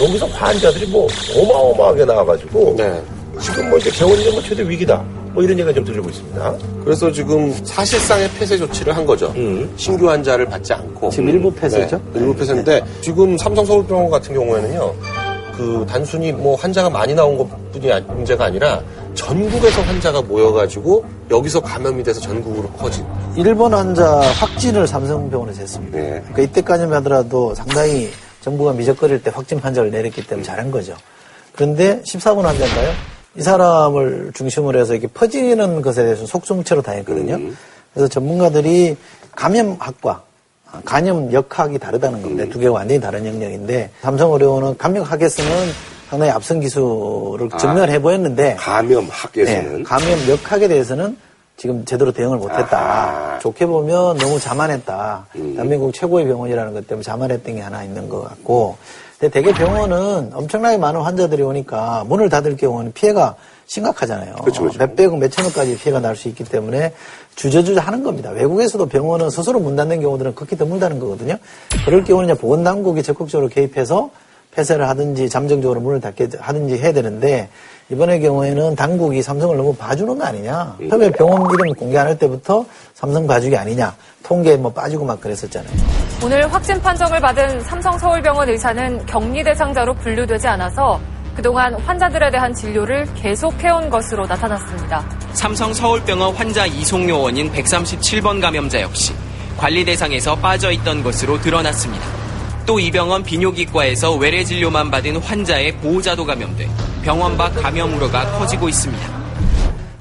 [0.00, 3.02] 여기서 환자들이 뭐 어마어마하게 나와가지고 네.
[3.40, 5.04] 지금 뭐 이제 개원이 뭐 최대 위기다.
[5.32, 6.54] 뭐 이런 얘기가 좀 들리고 있습니다.
[6.84, 9.32] 그래서 지금 사실상의 폐쇄 조치를 한 거죠.
[9.36, 9.72] 음.
[9.76, 11.10] 신규 환자를 받지 않고.
[11.10, 11.96] 지금 일부 폐쇄죠?
[12.12, 14.94] 네, 일부 폐쇄인데 지금 삼성 서울병원 같은 경우에는요.
[15.56, 18.82] 그 단순히 뭐 환자가 많이 나온 것뿐이 아- 문제가 아니라
[19.14, 23.04] 전국에서 환자가 모여가지고 여기서 감염이 돼서 전국으로 퍼진.
[23.36, 25.96] 일본 환자 확진을 삼성병원에서 했습니다.
[25.98, 26.08] 네.
[26.32, 28.08] 그러니까 이때까지만 하더라도 상당히
[28.40, 30.94] 정부가 미적거릴 때 확진 판정을 내렸기 때문에 잘한 거죠.
[31.54, 32.90] 그런데 14분 환자인가요?
[33.34, 37.38] 이 사람을 중심으로 해서 이렇게 퍼지는 것에 대해서 속수무책으로 당했거든요.
[37.94, 38.96] 그래서 전문가들이
[39.34, 40.22] 감염학과
[40.84, 42.50] 간염역학이 다르다는 겁니다.
[42.50, 45.50] 두 개가 완전히 다른 영역인데 삼성의료원은 감염학에서는
[46.08, 51.16] 상당히 앞선 기술을 증명해 보였는데 감염학에서는 네, 감염 역학에 대해서는
[51.56, 52.78] 지금 제대로 대응을 못했다.
[52.78, 53.38] 아하.
[53.38, 55.26] 좋게 보면 너무 자만했다.
[55.36, 55.52] 음.
[55.54, 58.76] 대한민국 최고의 병원이라는 것 때문에 자만했던 게 하나 있는 것 같고.
[59.22, 64.34] 근데 대개 병원은 엄청나게 많은 환자들이 오니까 문을 닫을 경우는 피해가 심각하잖아요.
[64.40, 64.78] 그렇죠, 그렇죠.
[64.80, 66.92] 몇백억, 몇천억까지 피해가 날 수 있기 때문에
[67.36, 68.30] 주저주저 하는 겁니다.
[68.30, 71.36] 외국에서도 병원은 스스로 문 닫는 경우들은 극히 드물다는 거거든요.
[71.84, 74.10] 그럴 경우는 보건당국이 적극적으로 개입해서
[74.50, 77.48] 폐쇄를 하든지 잠정적으로 문을 닫게 하든지 해야 되는데
[77.92, 80.76] 이번의 경우에는 당국이 삼성을 너무 봐주는 거 아니냐.
[80.88, 83.94] 처음에 병원 이름 공개 안 할 때부터 삼성 봐주기 아니냐.
[84.22, 85.70] 통계에 뭐 빠지고 막 그랬었잖아요.
[86.24, 90.98] 오늘 확진 판정을 받은 삼성 서울병원 의사는 격리 대상자로 분류되지 않아서
[91.36, 95.04] 그동안 환자들에 대한 진료를 계속해온 것으로 나타났습니다.
[95.34, 99.12] 삼성 서울병원 환자 이송 요원인 137번 감염자 역시
[99.58, 102.06] 관리 대상에서 빠져 있던 것으로 드러났습니다.
[102.64, 106.68] 또 이 병원 비뇨기과에서 외래 진료만 받은 환자의 보호자도 감염돼
[107.02, 109.22] 병원 밖 감염 우려가 커지고 있습니다.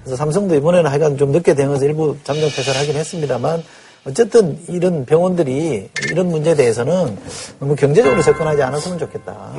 [0.01, 3.63] 그래서 삼성도 이번에는 하여간 좀 늦게 대응해서 일부 잠정 폐쇄를 하긴 했습니다만
[4.05, 7.17] 어쨌든 이런 병원들이 이런 문제에 대해서는
[7.59, 9.53] 너무 경제적으로 접근하지 않았으면 좋겠다.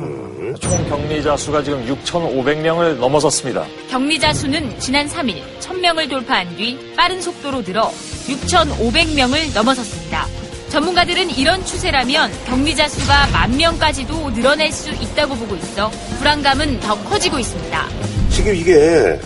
[0.59, 3.65] 총 격리자 수가 지금 6,500명을 넘어섰습니다.
[3.89, 7.89] 격리자 수는 지난 3일 1000명을 돌파한 뒤 빠른 속도로 늘어
[8.27, 10.27] 6,500명을 넘어섰습니다.
[10.73, 17.37] 전문가들은 이런 추세라면 격리자 수가 만 명까지도 늘어날 수 있다고 보고 있어 불안감은 더 커지고
[17.37, 17.87] 있습니다.
[18.31, 19.19] 지금 이게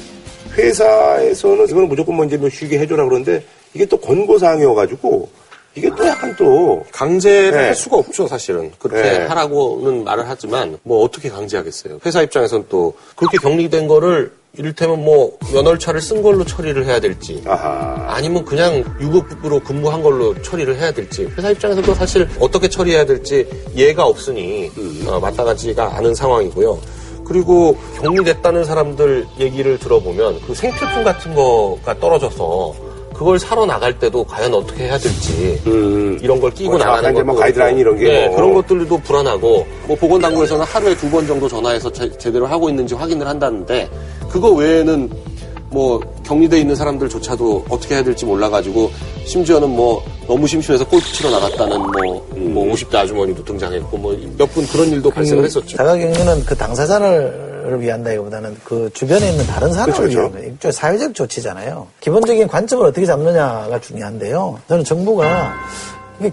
[0.58, 5.30] 회사에서는 이거는 무조건 뭐 이제 뭐 쉬게 해줘라 그러는데 이게 또 권고사항이어가지고
[5.76, 7.66] 이게 또 약간 또 강제를 네.
[7.68, 8.74] 할 수가 없죠, 사실은.
[8.78, 9.26] 그렇게 네.
[9.28, 12.00] 하라고는 말을 하지만, 뭐 어떻게 강제하겠어요.
[12.04, 18.06] 회사 입장에선 또, 그렇게 격리된 거를, 이를테면 뭐, 면허차를 쓴 걸로 처리를 해야 될지, 아하.
[18.08, 24.06] 아니면 그냥 유급으로 근무한 걸로 처리를 해야 될지, 회사 입장에서도 사실 어떻게 처리해야 될지 예가
[24.06, 24.72] 없으니,
[25.08, 26.80] 어, 마땅하지가 않은 상황이고요.
[27.26, 34.54] 그리고 격리됐다는 사람들 얘기를 들어보면, 그 생필품 같은 거가 떨어져서, 그걸 사러 나갈 때도 과연
[34.54, 36.20] 어떻게 해야 될지, 음.
[36.22, 38.36] 이런 걸 끼고 뭐 나가는 뭐 것도 가이드라인 이런 게 네, 뭐.
[38.36, 43.28] 그런 것들도 불안하고 뭐 보건당국에서는 하루에 두 번 정도 전화해서 제, 제대로 하고 있는지 확인을
[43.28, 43.90] 한다는데
[44.30, 45.10] 그거 외에는
[45.70, 48.90] 뭐 격리돼 있는 사람들조차도 어떻게 해야 될지 몰라가지고
[49.26, 54.66] 심지어는 뭐 너무 심심해서 골프 치러 나갔다는 뭐, 뭐 50대 아주머니도 등장했고 뭐 몇 분
[54.68, 55.76] 그런 일도 발생을 했었죠.
[55.78, 60.48] 자가격리는 그 당사자를 위한다기보다는 그 주변에 있는 다른 사람을 그렇죠, 위한 거예요.
[60.52, 61.88] 일종의 사회적 조치잖아요.
[62.00, 64.60] 기본적인 관점을 어떻게 잡느냐가 중요한데요.
[64.70, 65.54] 저는 정부가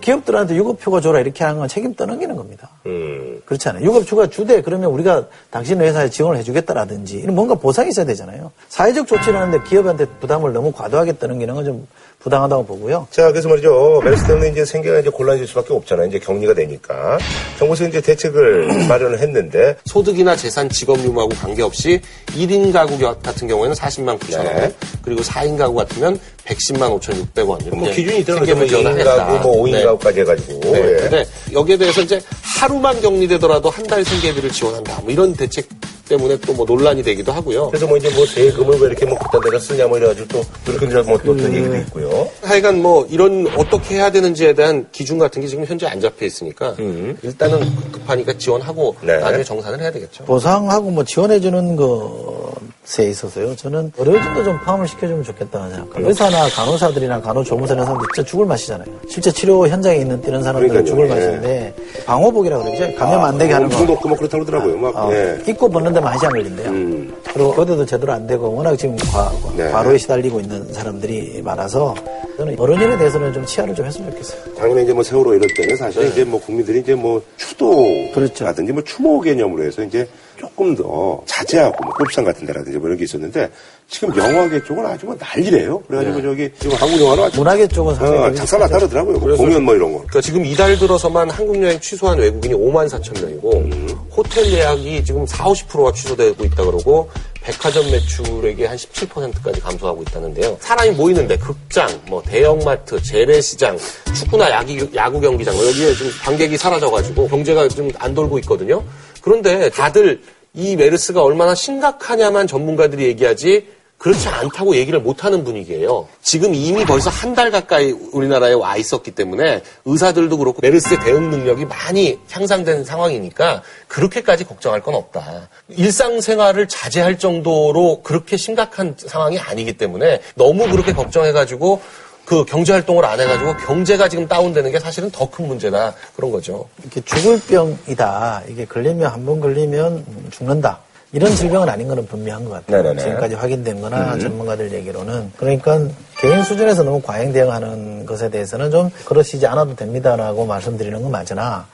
[0.00, 2.70] 기업들한테 유급휴가 줘라 이렇게 하는 건 책임 떠넘기는 겁니다.
[2.86, 3.40] 음.
[3.44, 3.84] 그렇지 않아요.
[3.84, 8.50] 유급휴가 주되 그러면 우리가 당신 회사에 지원을 해주겠다라든지 이런 뭔가 보상이 있어야 되잖아요.
[8.68, 11.86] 사회적 조치를 하는데 기업한테 부담을 너무 과도하게 떠넘기는 건 좀
[12.24, 13.06] 부당하다고 보고요.
[13.10, 14.00] 자, 그래서 말이죠.
[14.02, 16.06] 메르스 때문에 이제 생계가 이제 곤란해질 수밖에 없잖아요.
[16.06, 17.18] 이제 격리가 되니까.
[17.58, 19.76] 정부에서 이제 대책을 마련을 했는데.
[19.84, 24.46] 소득이나 재산, 직업 유무하고 관계없이 1인 가구 같은 경우에는 40만 9천 원.
[24.56, 24.74] 네.
[25.02, 27.60] 그리고 4인 가구 같으면 110만 5,600원.
[27.62, 28.54] 이렇게 뭐 기준이 있더라고요.
[28.56, 29.84] 2인 가구, 뭐 5인 네.
[29.84, 30.60] 가구까지 해가지고.
[30.60, 30.72] 네.
[30.72, 30.96] 네.
[30.96, 32.20] 근데 여기에 대해서 이제
[32.58, 35.00] 하루만 격리되더라도 한 달 생계비를 지원한다.
[35.02, 35.68] 뭐 이런 대책
[36.08, 37.68] 때문에 또 뭐 논란이 되기도 하고요.
[37.68, 40.86] 그래서 뭐 이제 뭐 세금을 왜 이렇게 뭐 그딴 데다 쓰냐 뭐 이래가지고 또 그렇게
[41.02, 41.54] 뭐또 음.
[41.54, 42.28] 얘기도 있고요.
[42.42, 46.76] 하여간 뭐 이런 어떻게 해야 되는지에 대한 기준 같은 게 지금 현재 안 잡혀 있으니까
[46.78, 47.16] 음.
[47.22, 47.60] 일단은
[47.92, 49.16] 급하니까 지원하고 네.
[49.18, 50.24] 나중에 정산을 해야 되겠죠.
[50.24, 52.52] 보상하고 뭐 지원해주는 것
[53.00, 53.56] 에 있어서요.
[53.56, 56.06] 저는 의료진도 좀 포함을 시켜주면 좋겠다는 생각합니다.
[56.06, 58.86] 의사나 간호사들이나 간호조무사 이런 사람들 진짜 죽을 맛이잖아요.
[59.08, 61.14] 실제 치료 현장에 있는 이런 사람들은 죽을 예.
[61.14, 62.94] 맛인데 방호복이라고 그러죠.
[62.96, 63.76] 감염 안 되게 하는 거.
[63.78, 64.76] 중독 뭐 그렇다고 그러더라고요.
[64.76, 65.42] 막, 어, 예.
[65.46, 66.68] 입고 벗는데 많이 시간 걸린대요.
[66.68, 67.14] 음.
[67.32, 69.70] 그리고 어디도 제대로 안 되고 워낙 지금 과, 네.
[69.70, 71.94] 과로에 시달리고 있는 사람들이 많아서
[72.36, 74.54] 저는 어른인에 대해서는 좀 치아를 좀 했으면 좋겠어요.
[74.56, 76.08] 작년에 이제 뭐 세월호 이럴 때는 사실 네.
[76.10, 78.72] 이제 뭐 국민들이 이제 뭐 추도라든지 그렇죠.
[78.74, 80.06] 뭐 추모 개념으로 해서 이제
[80.44, 83.50] 조금 더 자제하고 뭐 급상 같은 데라든지 뭐 이런 게 있었는데
[83.88, 85.80] 지금 영화계 쪽은 아주 뭐 난리래요.
[85.80, 86.22] 그래가지고 네.
[86.22, 89.18] 저기 지금 한국 영화는 아주 문화계 쪽은 사실 어, 작살나 따르더라고요.
[89.18, 89.98] 뭐 공연 뭐 이런 거.
[89.98, 93.88] 그러니까 지금 이달 들어서만 한국 여행 취소한 외국인이 5만 4천 명이고 음.
[94.10, 97.10] 호텔 예약이 지금 4, 50%가 취소되고 있다 그러고
[97.42, 100.56] 백화점 매출액이 한 17%까지 감소하고 있다는데요.
[100.60, 103.76] 사람이 모이는데 극장, 뭐 대형마트, 재래시장,
[104.16, 108.82] 축구나 야기, 야구 경기장 뭐 여기에 지금 관객이 사라져가지고 경제가 좀 안 돌고 있거든요.
[109.24, 110.20] 그런데 다들
[110.52, 116.06] 이 메르스가 얼마나 심각하냐만 전문가들이 얘기하지 그렇지 않다고 얘기를 못하는 분위기예요.
[116.20, 121.64] 지금 이미 벌써 한 달 가까이 우리나라에 와 있었기 때문에 의사들도 그렇고 메르스의 대응 능력이
[121.64, 125.48] 많이 향상된 상황이니까 그렇게까지 걱정할 건 없다.
[125.70, 131.80] 일상생활을 자제할 정도로 그렇게 심각한 상황이 아니기 때문에 너무 그렇게 걱정해가지고
[132.24, 136.66] 그 경제 활동을 안 해가지고 경제가 지금 다운되는 게 사실은 더 큰 문제다 그런 거죠.
[136.82, 138.42] 이렇게 죽을 병이다.
[138.48, 140.78] 이게 걸리면 한 번 걸리면 죽는다.
[141.12, 142.82] 이런 질병은 아닌 거는 분명한 것 같아요.
[142.82, 143.02] 네네네.
[143.02, 144.20] 지금까지 확인된 거나 음.
[144.20, 145.32] 전문가들 얘기로는.
[145.36, 145.78] 그러니까
[146.18, 151.66] 개인 수준에서 너무 과잉 대응하는 것에 대해서는 좀 그러시지 않아도 됩니다라고 말씀드리는 건 맞으나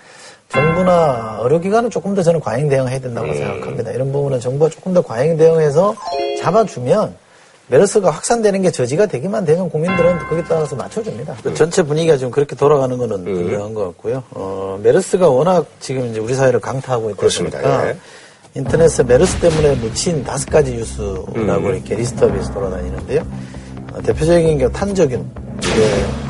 [0.51, 3.35] 정부나 의료기관은 조금 더 저는 과잉 대응해야 된다고 음.
[3.35, 3.93] 생각합니다.
[3.93, 5.95] 이런 부분은 정부가 조금 더 과잉 대응해서
[6.43, 7.15] 잡아주면
[7.71, 11.37] 메르스가 확산되는 게 저지가 되기만 되면 국민들은 거기에 따라서 맞춰줍니다.
[11.47, 11.55] 음.
[11.55, 13.35] 전체 분위기가 지금 그렇게 돌아가는 거는 음.
[13.35, 14.25] 분명한 것 같고요.
[14.33, 17.97] 어, 메르스가 워낙 지금 이제 우리 사회를 강타하고 있다 보니까 예.
[18.55, 21.75] 인터넷에 메르스 때문에 묻힌 다섯 가지 뉴스라고 음.
[21.75, 23.25] 이렇게 list up해서 돌아다니는데요.
[23.95, 25.51] 어, 대표적인 게 탄저균.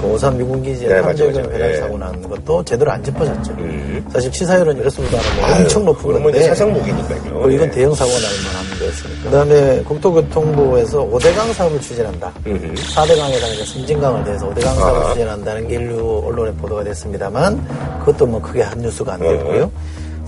[0.00, 3.52] 그 오산 미군기지에 네, 탄저균 회락 사고 난 것도 제대로 안 짚어졌죠.
[3.52, 4.04] 음.
[4.12, 6.42] 사실 치사율은 메르스보다는 뭐 엄청 높은 건데.
[6.42, 7.50] 살상무기니까요.
[7.50, 7.70] 이건 네.
[7.70, 9.22] 대형 사고가 날 만한 거였으니까.
[9.24, 12.32] 그 다음에 국토교통부에서 5대강 사업을 추진한다.
[12.46, 12.74] 음.
[12.76, 15.08] 4대강에다가 섬진강을 더해서 5대강 사업을 아.
[15.12, 19.64] 추진한다는 게 일부 언론에 보도가 됐습니다만 그것도 뭐 크게 한 뉴스가 안 됐고요.
[19.64, 19.70] 어.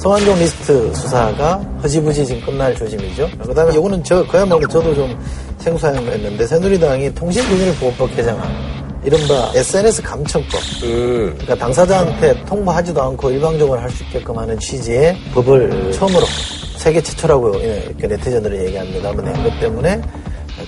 [0.03, 3.29] 성완종 리스트 수사가 허지부지 지금 끝날 조짐이죠.
[3.47, 5.17] 그 다음에 이거는 저, 그야말로 저도 좀
[5.59, 8.43] 생소했는데 새누리당이 통신비밀보호법 개정안.
[9.05, 10.61] 이른바 SNS 감청법.
[10.83, 11.31] 음.
[11.38, 15.93] 그러니까 당사자한테 통보하지도 않고 일방적으로 할 수 있게끔 하는 취지의 법을 음.
[15.93, 16.27] 처음으로
[16.79, 19.09] 세계 최초라고 이렇게 네티즌들이 얘기합니다.
[19.11, 20.01] 한번 낸것 때문에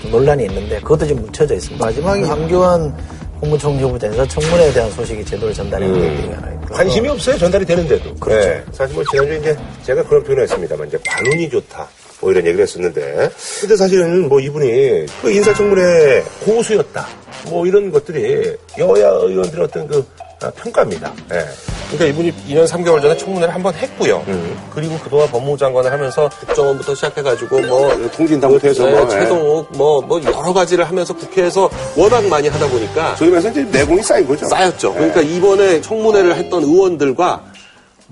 [0.00, 1.84] 좀 논란이 있는데 그것도 지금 묻혀져 있습니다.
[1.84, 2.96] 마지막에 황교안
[3.40, 6.53] 국무총리 후보자 인사청문회에 대한 소식이 제대로 전달이 안 되는 게 하나.
[6.70, 7.38] 관심이 없어요.
[7.38, 8.14] 전달이 되는데도.
[8.16, 8.48] 그렇죠.
[8.48, 8.64] 네.
[8.72, 11.88] 사실 뭐 지난주에 이제 제가 그런 표현을 했습니다만 이제 관운이 좋다.
[12.20, 13.30] 뭐 이런 얘기를 했었는데.
[13.60, 17.06] 근데 사실은 뭐 이분이 그 인사청문회 고수였다.
[17.46, 20.23] 뭐 이런 것들이 여야 의원들의 어떤 그 아,
[20.56, 21.12] 평가입니다.
[21.28, 21.44] 네.
[21.90, 24.22] 그러니까 이분이 2년 3개월 전에 청문회를 한 번 했고요.
[24.28, 24.58] 음.
[24.74, 30.00] 그리고 그동안 법무부 장관을 하면서 국정원부터 시작해가지고 뭐 네, 통진당부터 해서 뭐, 네, 최동욱 뭐,
[30.02, 34.46] 뭐 여러 가지를 하면서 국회에서 워낙 많이 하다 보니까 저희 말해서 이제 내공이 쌓인 거죠.
[34.46, 34.88] 쌓였죠.
[34.90, 34.94] 네.
[35.10, 37.42] 그러니까 이번에 청문회를 했던 의원들과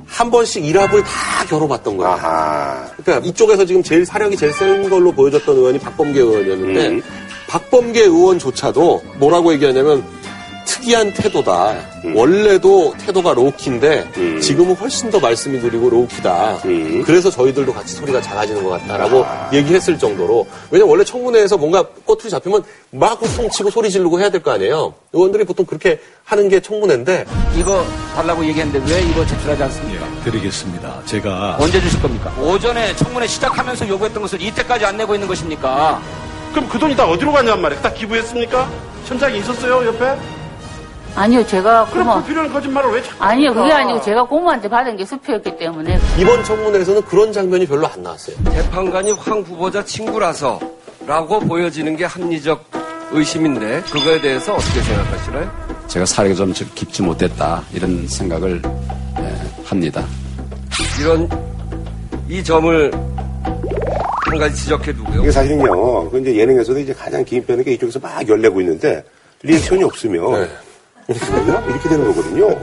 [0.07, 2.13] 한 번씩 일합을 다 겨뤄봤던 거예요.
[2.15, 2.87] 아하.
[2.97, 7.03] 그러니까 이쪽에서 지금 제일 사력이 제일 센 걸로 보여줬던 의원이 박범계 의원이었는데 음.
[7.49, 10.03] 박범계 의원조차도 뭐라고 얘기하냐면
[10.65, 11.75] 특이한 태도다.
[12.15, 16.59] 원래도 태도가 로우키인데 지금은 훨씬 더 말씀이 느리고 로우키다.
[17.05, 22.63] 그래서 저희들도 같이 소리가 작아지는 것 같다라고 얘기했을 정도로 왜냐면 원래 청문회에서 뭔가 꼬투리 잡히면
[22.91, 24.95] 막 호통치고 소리 지르고 해야 될 거 아니에요.
[25.13, 27.85] 의원들이 보통 그렇게 하는 게 청문회인데 이거
[28.17, 30.07] 달라고 얘기했는데 왜 이거 제출하지 않습니까?
[30.25, 31.03] 드리겠습니다.
[31.07, 32.33] 제가 언제 주실 겁니까?
[32.41, 36.01] 오전에 청문회 시작하면서 요구했던 것을 이때까지 안 내고 있는 것입니까?
[36.53, 37.81] 그럼 그 돈이 다 어디로 갔냔 말이에요?
[37.83, 38.69] 다 기부했습니까?
[39.07, 40.17] 현장에 있었어요, 옆에?
[41.15, 42.19] 아니요, 제가 그럼 고모.
[42.21, 43.79] 불필요한 거짓말을 왜 자꾸 아니요, 그게 합니까?
[43.79, 45.99] 아니고 제가 고모한테 받은 게 수표였기 때문에.
[46.19, 48.37] 이번 청문회에서는 그런 장면이 별로 안 나왔어요.
[48.51, 50.59] 재판관이 황 후보자 친구라서
[51.07, 52.65] 라고 보여지는 게 합리적
[53.11, 55.51] 의심인데 그거에 대해서 어떻게 생각하시나요?
[55.87, 58.63] 제가 사례가 좀 깊지 못했다 이런 생각을
[59.19, 60.03] 예, 합니다.
[60.99, 61.29] 이런
[62.29, 62.91] 이 점을
[64.25, 65.21] 한 가지 지적해 두고요.
[65.23, 69.05] 이게 사실은요, 그 이제 예능에서도 이제 가장 긴 편인 게 이쪽에서 막 열내고 있는데,
[69.43, 70.49] 리액션이 없으면,
[71.09, 71.61] 이렇게 되나?
[71.67, 72.59] 이렇게 되는 거거든요.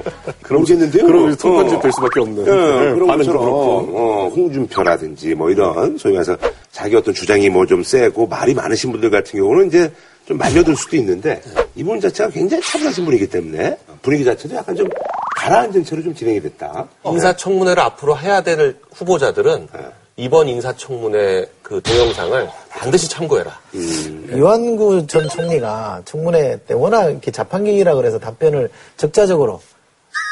[0.50, 1.06] 모르겠는데요.
[1.06, 2.42] 그럼 통편집 될 수밖에 없는.
[2.44, 3.98] 예, 그런 반응도 것처럼, 그렇고.
[3.98, 6.38] 어, 홍준표라든지 뭐 이런, 소위 말해서
[6.72, 9.92] 자기 어떤 주장이 뭐 좀 세고 말이 많으신 분들 같은 경우는 이제
[10.26, 11.42] 좀 말려들 수도 있는데,
[11.76, 14.88] 이분 자체가 굉장히 차분하신 분이기 때문에, 분위기 자체도 약간 좀
[15.36, 16.88] 가라앉은 채로 좀 진행이 됐다.
[17.06, 19.80] 인사청문회를 앞으로 해야 될 후보자들은 네.
[20.20, 23.58] 이번 인사청문회 그 동영상을 반드시 참고해라.
[24.36, 29.62] 이완구 전 총리가 청문회 때 워낙 이렇게 자판기라 그래서 답변을 적자적으로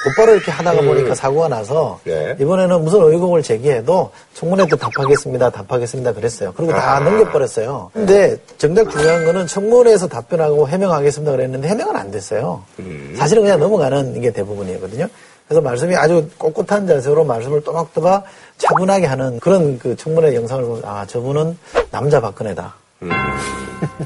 [0.03, 0.87] 곧바로 이렇게 하다가 음.
[0.87, 2.35] 보니까 사고가 나서 네.
[2.39, 6.53] 이번에는 무슨 의혹을 제기해도 청문회 때 답하겠습니다, 답하겠습니다 그랬어요.
[6.55, 6.99] 그리고 다 아.
[6.99, 7.91] 넘겨버렸어요.
[7.93, 12.63] 근데 정작 중요한 거는 청문회에서 답변하고 해명하겠습니다 그랬는데 해명은 안 됐어요.
[12.79, 13.15] 음.
[13.17, 15.07] 사실은 그냥 넘어가는 게 대부분이거든요.
[15.47, 18.25] 그래서 말씀이 아주 꼿꼿한 자세로 말씀을 또박또박
[18.57, 21.57] 차분하게 하는 그런 그 청문회 영상을 보면 아 저분은
[21.91, 22.75] 남자 박근혜다.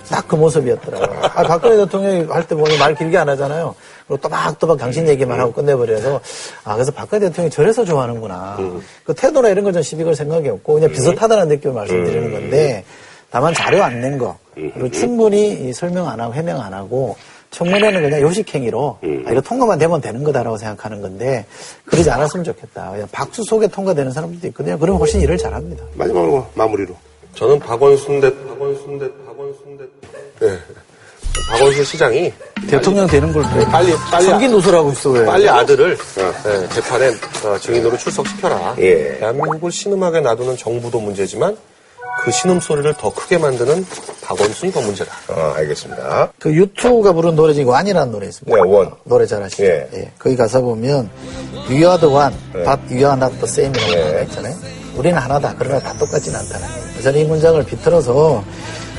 [0.09, 1.19] 딱그 모습이었더라고요.
[1.23, 3.73] 아, 박근혜 대통령이 할 때 보면 말 길게 안 하잖아요.
[4.05, 6.19] 그리고 또박또박 당신 얘기만 하고 끝내버려서
[6.65, 8.57] 아 그래서 박근혜 대통령이 저래서 좋아하는구나.
[9.05, 12.83] 그 태도나 이런 건전 시비 걸 생각이 없고 그냥 비슷하다는 느낌을 말씀드리는 건데
[13.29, 17.15] 다만 자료 안 낸 거 그리고 충분히 이 설명 안 하고 해명 안 하고
[17.51, 21.45] 청문회는 그냥 요식행위로 아, 이거 통과만 되면 되는 거다라고 생각하는 건데
[21.85, 22.91] 그러지 않았으면 좋겠다.
[22.91, 24.79] 그냥 박수 속에 통과되는 사람들도 있거든요.
[24.79, 25.83] 그러면 훨씬 일을 잘합니다.
[25.95, 26.95] 마지막으로 마무리로.
[27.35, 30.57] 저는 박원순 대 박원순 대 박원순 대 네.
[31.49, 32.33] 박원순 시장이
[32.69, 33.65] 대통령 되는 걸 왜?
[33.65, 35.25] 빨리 빨리 성기 누설하고 있어 왜?
[35.25, 37.09] 빨리 아들을 네, 재판에
[37.45, 38.75] 어, 증인으로 출석시켜라.
[38.79, 39.17] 예.
[39.19, 41.55] 대한민국을 신음하게 놔두는 정부도 문제지만
[42.23, 43.85] 그 신음 소리를 더 크게 만드는
[44.23, 45.11] 박원순이 더 문제다.
[45.29, 46.31] 어, 알겠습니다.
[46.39, 48.55] 그 유투가 부른 노래 중에 완이라는 노래 있습니다.
[48.55, 48.91] 네, 원.
[49.03, 49.63] 노래 잘 아시죠?
[49.63, 49.89] 예.
[49.93, 50.11] 예.
[50.19, 51.09] 거기 가사 보면
[51.69, 52.63] We are the one, 네.
[52.63, 54.11] but we are not the same이라고 예.
[54.11, 54.55] 나와 있잖아요.
[54.95, 55.55] 우리는 하나다.
[55.57, 57.01] 그러나 다 똑같지는 않다는 거예요.
[57.01, 58.43] 저는 이 문장을 비틀어서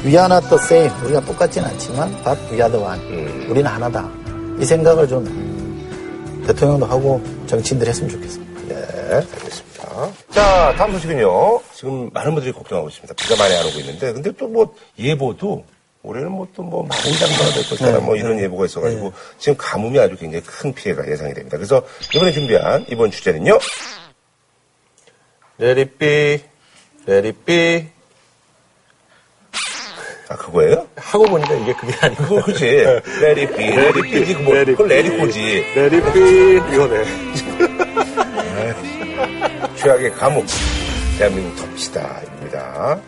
[0.05, 0.91] We are not the same.
[1.05, 3.01] 우리가 똑같지는 않지만 but we are the one.
[3.01, 3.47] 음.
[3.49, 4.11] 우리는 하나다.
[4.59, 8.61] 이 생각을 좀 대통령도 하고 정치인들이 했으면 좋겠습니다.
[8.69, 8.75] 네,
[9.15, 9.62] 알겠습니다.
[10.31, 11.61] 자, 다음 소식은요.
[11.74, 13.14] 지금 많은 분들이 걱정하고 있습니다.
[13.14, 15.64] 비가 많이 안 오고 있는데, 근데 또 뭐 예보도
[16.02, 17.98] 올해는 뭐 또 뭐 많은 장마가 될 것이다, 네.
[17.98, 21.57] 뭐 이런 예보가 있어가지고 지금 가뭄이 아주 굉장히 큰 피해가 예상이 됩니다.
[21.57, 21.83] 그래서
[22.14, 23.59] 이번에 준비한 이번 주제는요.
[25.59, 26.40] 레리삐
[27.07, 27.87] 레리삐
[30.28, 30.88] 아 그거예요?
[30.96, 32.64] 하고 보니까 이게 그게 아니고 그거 그지.
[33.20, 35.40] 레리삐, 레리삐지 그 뭐, 레리꼬지.
[35.76, 37.05] 레리삐 이거네.
[39.83, 40.47] 최악의 감옥.
[41.18, 43.01] 대한민국 덮시다입니다.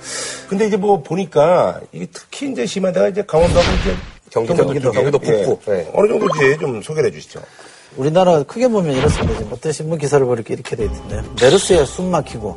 [0.49, 3.97] 근데 이제 뭐 보니까 이게 특히 이제 심한 데가 이제 강원도하고 이제
[4.31, 5.47] 경기도, 경기도, 경기도 쪽이에요.
[5.47, 5.73] 북부.
[5.73, 5.77] 예.
[5.77, 5.91] 네.
[5.95, 7.41] 어느 정도인지 좀 소개를 해주시죠.
[7.97, 9.39] 우리나라 크게 보면 이렇습니다.
[9.39, 11.23] 지금 어떤 신문 기사를 보니까 이렇게 돼 있던데요.
[11.41, 12.57] 메르스에 숨 막히고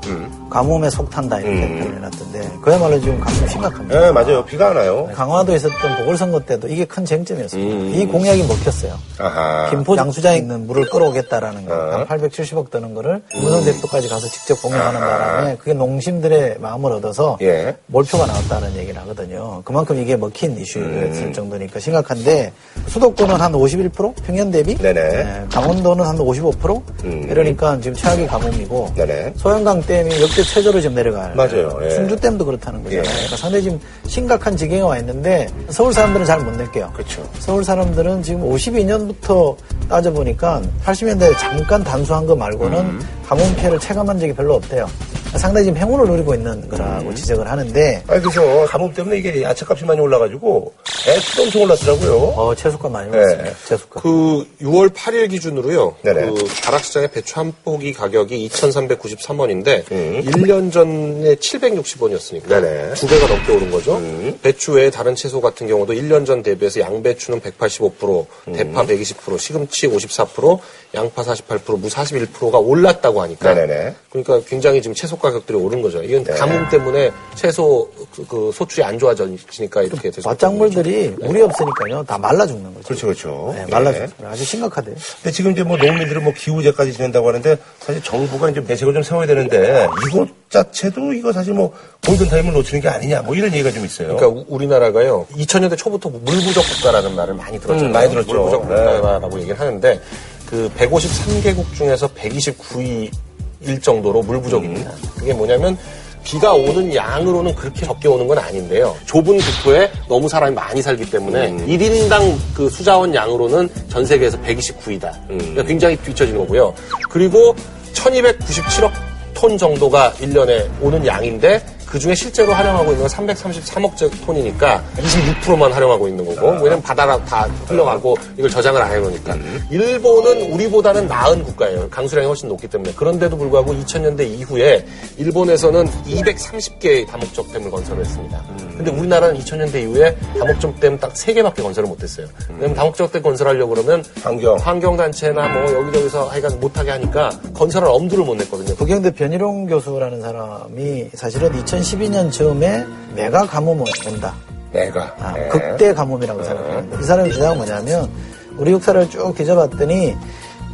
[0.49, 3.99] 가뭄에 속 탄다 이렇게 표현해 놨던데 그야말로 지금 가뭄 심각합니다.
[3.99, 4.43] 네, 맞아요.
[4.45, 5.09] 비가 안 와요.
[5.13, 7.97] 강화도에 있었던 보궐선거 때도 이게 큰 쟁점이었습니다.
[7.97, 8.97] 이 공약이 먹혔어요.
[9.19, 9.69] 아하.
[9.69, 12.05] 김포 양수장에 있는 물을 끌어오겠다라는 거, 어.
[12.07, 17.75] 한 870억 드는 거를 문성 대표까지 가서 직접 공약하는 바람에 그게 농심들의 마음을 얻어서 예.
[17.87, 19.61] 몰표가 나왔다는 얘기를 하거든요.
[19.63, 22.51] 그만큼 이게 먹힌 이슈였을 정도니까 심각한데
[22.87, 25.26] 수도권은 한 51% 평년 대비, 네네.
[25.27, 27.27] 네, 강원도는 한 55%, 음.
[27.29, 29.33] 이러니까 지금 최악의 가뭄이고 네네.
[29.35, 31.35] 소양강 댐이 역대 최저로 지금 내려가요.
[31.35, 31.77] 맞아요.
[31.83, 31.89] 예.
[31.89, 33.03] 충주댐도 그렇다는 거잖아요.
[33.05, 33.09] 예.
[33.11, 36.91] 그러니까 상당히 지금 심각한 지경에 와 있는데 서울 사람들은 잘 못 느껴요.
[36.93, 37.27] 그렇죠.
[37.39, 39.55] 서울 사람들은 지금 52년부터
[39.89, 42.99] 따져보니까 80년대에 잠깐 단수한 거 말고는 음.
[43.27, 44.89] 가뭄 피해를 체감한 적이 별로 없대요.
[45.35, 49.99] 상당히 지금 행운을 누리고 있는 거라고 지적을 하는데 아니 그래서 가뭄 때문에 이게 야채값이 많이
[49.99, 50.73] 올라가지고
[51.07, 52.15] 애도 엄청 올랐더라고요.
[52.35, 53.43] 어 채소값 많이 올랐어요.
[53.43, 53.53] 네.
[53.65, 54.01] 채소값.
[54.01, 55.95] 그 6월 8일 기준으로요.
[56.01, 56.31] 네네.
[56.31, 60.23] 그 다락시장의 배추 한 포기 가격이 2,393원인데 음.
[60.25, 62.93] 1년 전에 760원이었으니까 네네.
[62.93, 63.97] 두 배가 넘게 오른 거죠.
[63.97, 64.39] 음.
[64.41, 68.53] 배추 외에 다른 채소 같은 경우도 1년 전 대비해서 양배추는 185%, 음.
[68.53, 70.59] 대파 120%, 시금치 54%,
[70.95, 73.95] 양파 48%, 무 41%가 올랐다고 하니까 네네네.
[74.09, 76.01] 그러니까 굉장히 지금 채소 가격들이 오른 거죠.
[76.03, 76.33] 이건 네.
[76.33, 82.03] 가뭄 때문에 채소 그, 그 소출이 안 좋아지니까 이렇게 돼서 밭작물들이 물이 없으니까요.
[82.03, 82.85] 다 말라 죽는 거죠.
[82.87, 83.53] 그렇죠, 그렇죠.
[83.55, 83.93] 네, 말라 예.
[83.93, 84.31] 죽는 거예요.
[84.31, 84.95] 아주 심각하대요.
[85.21, 89.27] 근데 지금 이제 뭐 농민들은 뭐 기후제까지 지낸다고 하는데 사실 정부가 이제 대책을 좀 세워야
[89.27, 91.73] 되는데 이것 자체도 이거 사실 뭐
[92.05, 94.15] 골든타임을 놓치는 게 아니냐 뭐 이런 얘기가 좀 있어요.
[94.15, 97.89] 그러니까 우- 우리나라가요 2000년대 초부터 물 부족 국가라는 말을 많이 들었잖아요.
[97.89, 98.33] 음, 많이 들었죠.
[98.33, 98.75] 물 부족 네.
[98.75, 99.99] 국가라고 얘기를 하는데
[100.47, 104.91] 그 153개국 중에서 129위일 정도로 물 부족입니다.
[104.91, 105.09] 음.
[105.17, 105.77] 그게 뭐냐면
[106.23, 108.95] 비가 오는 양으로는 그렇게 적게 오는 건 아닌데요.
[109.05, 111.67] 좁은 국토에 너무 사람이 많이 살기 때문에 음.
[111.67, 115.13] 1인당 그 수자원 양으로는 전 세계에서 129위다.
[115.29, 115.37] 음.
[115.37, 116.73] 그러니까 굉장히 뒤처지는 거고요.
[117.09, 117.55] 그리고
[117.93, 118.91] 1297억
[119.33, 126.07] 톤 정도가 1년에 오는 양인데 그 중에 실제로 활용하고 있는 건 333억 톤이니까 26%만 활용하고
[126.07, 129.35] 있는 거고 왜냐면 바다랑 다 흘러가고 이걸 저장을 안 해놓으니까.
[129.71, 131.89] 일본은 우리보다는 나은 국가예요.
[131.89, 132.93] 강수량이 훨씬 높기 때문에.
[132.93, 134.85] 그런데도 불구하고 2000년대 이후에
[135.17, 138.43] 일본에서는 230개의 다목적 댐을 건설을 했습니다.
[138.75, 142.27] 근데 우리나라는 2000년대 이후에 다목적 댐 딱 3개밖에 건설을 못했어요.
[142.49, 144.57] 왜냐면 다목적 댐 건설하려고 그러면 환경.
[144.57, 148.75] 환경단체나 뭐 여기저기서 하여간 못하게 하니까 건설할 엄두를 못 냈거든요.
[148.75, 154.33] 부경대 변희룡 교수라는 사람이 사실은 2012년 즈음에 메가 가뭄 온다.
[154.71, 155.47] 내가 아, 네.
[155.47, 158.09] 극대 가뭄이라고 생각하는데 이 사람의 주장은 뭐냐면
[158.57, 160.15] 우리 역사를 쭉 뒤져봤더니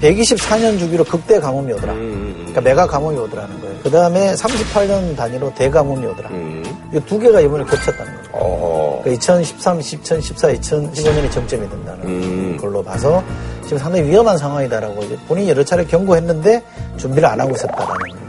[0.02, 1.94] 124년 주기로 극대 가뭄이 오더라.
[1.94, 3.76] 그러니까 메가 가뭄이 오더라는 거예요.
[3.84, 6.30] 그 다음에 38년 단위로 대가뭄이 오더라.
[6.32, 9.00] 이 두 개가 이번에 겹쳤다는 거예요.
[9.04, 12.58] 그러니까 2013, 2014, 2015년이 정점이 된다는 음.
[12.60, 13.24] 걸로 봐서
[13.64, 16.62] 지금 상당히 위험한 상황이다라고 이제 본인이 여러 차례 경고했는데
[16.98, 18.23] 준비를 안 하고 있었다라는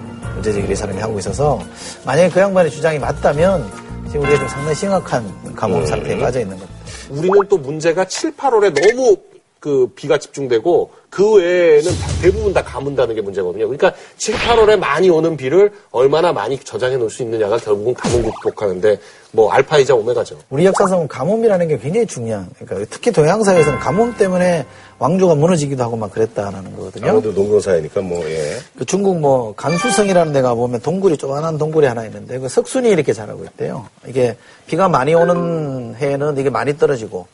[0.45, 1.59] 문제 제기를 이 사람이 하고 있어서
[2.05, 3.67] 만약에 그 양반의 주장이 맞다면
[4.09, 5.87] 지금 우리가 좀 상당히 심각한 음.
[5.87, 6.75] 상태에 빠져 있는 겁니다.
[7.09, 9.17] 우리는 또 문제가 7, 8월에 너무
[9.59, 13.67] 그 비가 집중되고 그 외에는 다- 대부분 다 가문다는 게 문제거든요.
[13.67, 18.99] 그러니까 7, 8월에 많이 오는 비를 얼마나 많이 저장해 놓을 수 있느냐가 결국은 가뭄 극복하는데
[19.33, 20.37] 뭐 알파이자 오메가죠.
[20.51, 24.67] 우리 역사상 가뭄이라는 게 굉장히 중요한, 그러니까 특히 동양 사회에서는 가뭄 때문에
[24.99, 27.11] 왕조가 무너지기도 하고 막 그랬다라는 거거든요.
[27.11, 28.59] 아무래도 농경사회니까 뭐 예.
[28.79, 33.45] 그 중국 뭐 간수성이라는 데가 보면 동굴이 조그만한 동굴이 하나 있는데 그 석순이 이렇게 자라고
[33.45, 33.87] 있대요.
[34.07, 34.37] 이게
[34.67, 37.27] 비가 많이 오는 해에는 이게 많이 떨어지고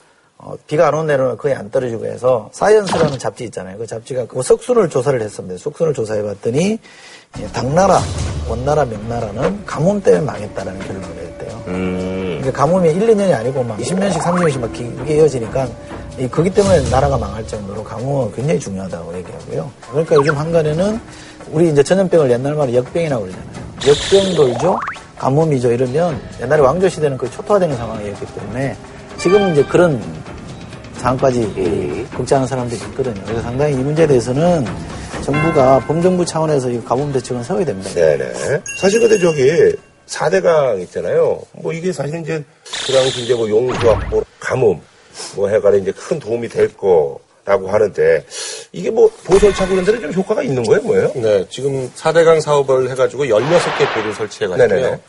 [0.42, 3.76] 어, 비가 안 오는 해는 거의 안 떨어지고 해서 사이언스라는 잡지 있잖아요.
[3.76, 5.58] 그 잡지가 그 석순을 조사를 했습니다.
[5.58, 6.78] 석순을 조사해 봤더니
[7.38, 8.00] 예, 당나라,
[8.48, 11.64] 원나라, 명나라는 가뭄 때문에 망했다라는 결론을 냈대요.
[11.68, 12.52] 음.
[12.54, 15.68] 가뭄이 1, 2년이 아니고 막 20년씩, 30년씩 막 길게 이어지니까
[16.18, 19.70] 이 거기 때문에 나라가 망할 정도로 가뭄은 굉장히 중요하다고 얘기하고요.
[19.90, 21.00] 그러니까 요즘 한간에는
[21.50, 23.50] 우리 이제 전염병을 옛날 말에 역병이라고 그러잖아요.
[23.86, 24.78] 역병돌죠,
[25.18, 28.76] 가뭄이죠 이러면 옛날에 왕조 시대는 그 초토화되는 상황이었기 때문에
[29.18, 30.02] 지금 이제 그런
[30.98, 33.22] 상황까지 걱정하는 사람들이 있거든요.
[33.24, 34.66] 그래서 상당히 이 문제에 대해서는
[35.22, 37.90] 정부가 범정부 차원에서 이 가뭄 대책은 세워야 됩니다.
[37.90, 38.60] 네네.
[38.78, 39.74] 사실 근데 저기
[40.06, 41.40] 4대강 있잖아요.
[41.52, 42.44] 뭐 이게 사실 이제
[42.86, 44.80] 그 당시 이제 뭐 용수확보, 가뭄
[45.36, 48.24] 뭐 해가지고 이제 큰 도움이 될 거라고 하는데
[48.72, 51.12] 이게 뭐 보설차고 이런 데는 좀 효과가 있는 거예요, 뭐예요?
[51.14, 55.00] 네, 지금 4대강 사업을 해가지고 16개 배를 설치해가지고요.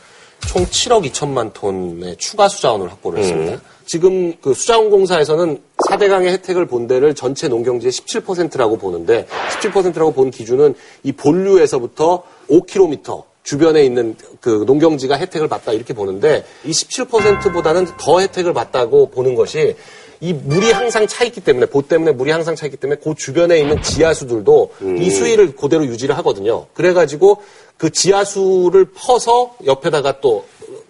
[0.47, 3.24] 총 7억 2천만 톤의 추가 수자원을 확보를 음.
[3.24, 3.62] 했습니다.
[3.86, 9.28] 지금 그 수자원공사에서는 4대강의 혜택을 본 데를 전체 농경지의 17%라고 보는데
[9.62, 16.71] 17%라고 본 기준은 이 본류에서부터 5km 주변에 있는 그 농경지가 혜택을 받다 이렇게 보는데 이
[16.71, 19.75] 17%보다는 더 혜택을 받다고 보는 것이
[20.19, 23.59] 이 물이 항상 차 있기 때문에 보 때문에 물이 항상 차 있기 때문에 그 주변에
[23.59, 26.67] 있는 지하수들도 이 수위를 그대로 유지를 하거든요.
[26.73, 27.41] 그래가지고
[27.77, 30.45] 그 지하수를 퍼서 옆에다가 또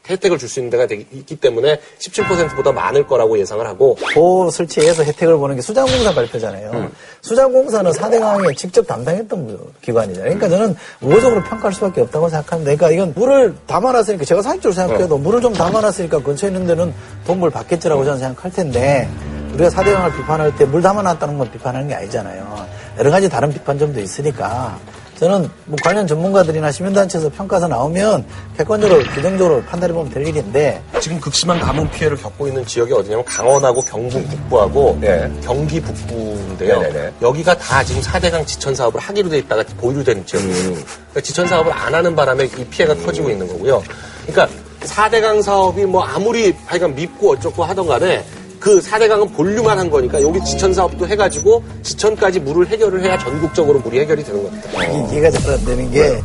[0.09, 5.03] 혜택을 줄 수 있는 데가 되기- 있기 때문에 17%보다 많을 거라고 예상을 하고 보 설치해서
[5.03, 6.89] 혜택을 보는 게 수자공사 발표잖아요.
[7.21, 10.33] 수자공사는 4대 강에 직접 담당했던 기관이잖아요.
[10.35, 12.75] 그러니까 저는 우호적으로 평가할 수밖에 없다고 생각합니다.
[12.75, 16.93] 그러니까 이건 물을 담아놨으니까 제가 사익적으로 생각해도 물을 좀 담아놨으니까 근처에 있는 데는
[17.25, 19.07] 돈벌 받겠지라고 저는 생각할 텐데
[19.53, 22.65] 우리가 4대 강을 비판할 때 물 담아놨다는 건 비판하는 게 아니잖아요.
[22.97, 24.79] 여러 가지 다른 비판점도 있으니까
[25.22, 28.26] 저는 뭐 관련 전문가들이나 시민단체에서 평가서 나오면
[28.57, 33.82] 객관적으로 규정적으로 판단해 보면 될 일인데 지금 극심한 가뭄 피해를 겪고 있는 지역이 어디냐면 강원하고
[33.82, 35.32] 경북 북부하고 네.
[35.43, 36.82] 경기 북부인데요.
[36.82, 37.13] 네네네.
[37.22, 40.74] 여기가 다 지금 4대강 지천 사업을 하기로 돼 있다가 보유로 된 지역이에요.
[40.74, 43.84] 그러니까 지천 사업을 안 하는 바람에 이 피해가 터지고 있는 거고요.
[44.26, 44.49] 그러니까
[44.80, 48.26] 4대강 사업이 뭐 아무리 하여간 밉고 어쩌고 하던 간에
[48.62, 53.99] 그 4대강은 본류만 한 거니까 여기 지천 사업도 해가지고 지천까지 물을 해결을 해야 전국적으로 물이
[53.99, 54.70] 해결이 되는 겁니다.
[54.86, 56.22] 이- 이해가 잘 안 되는 게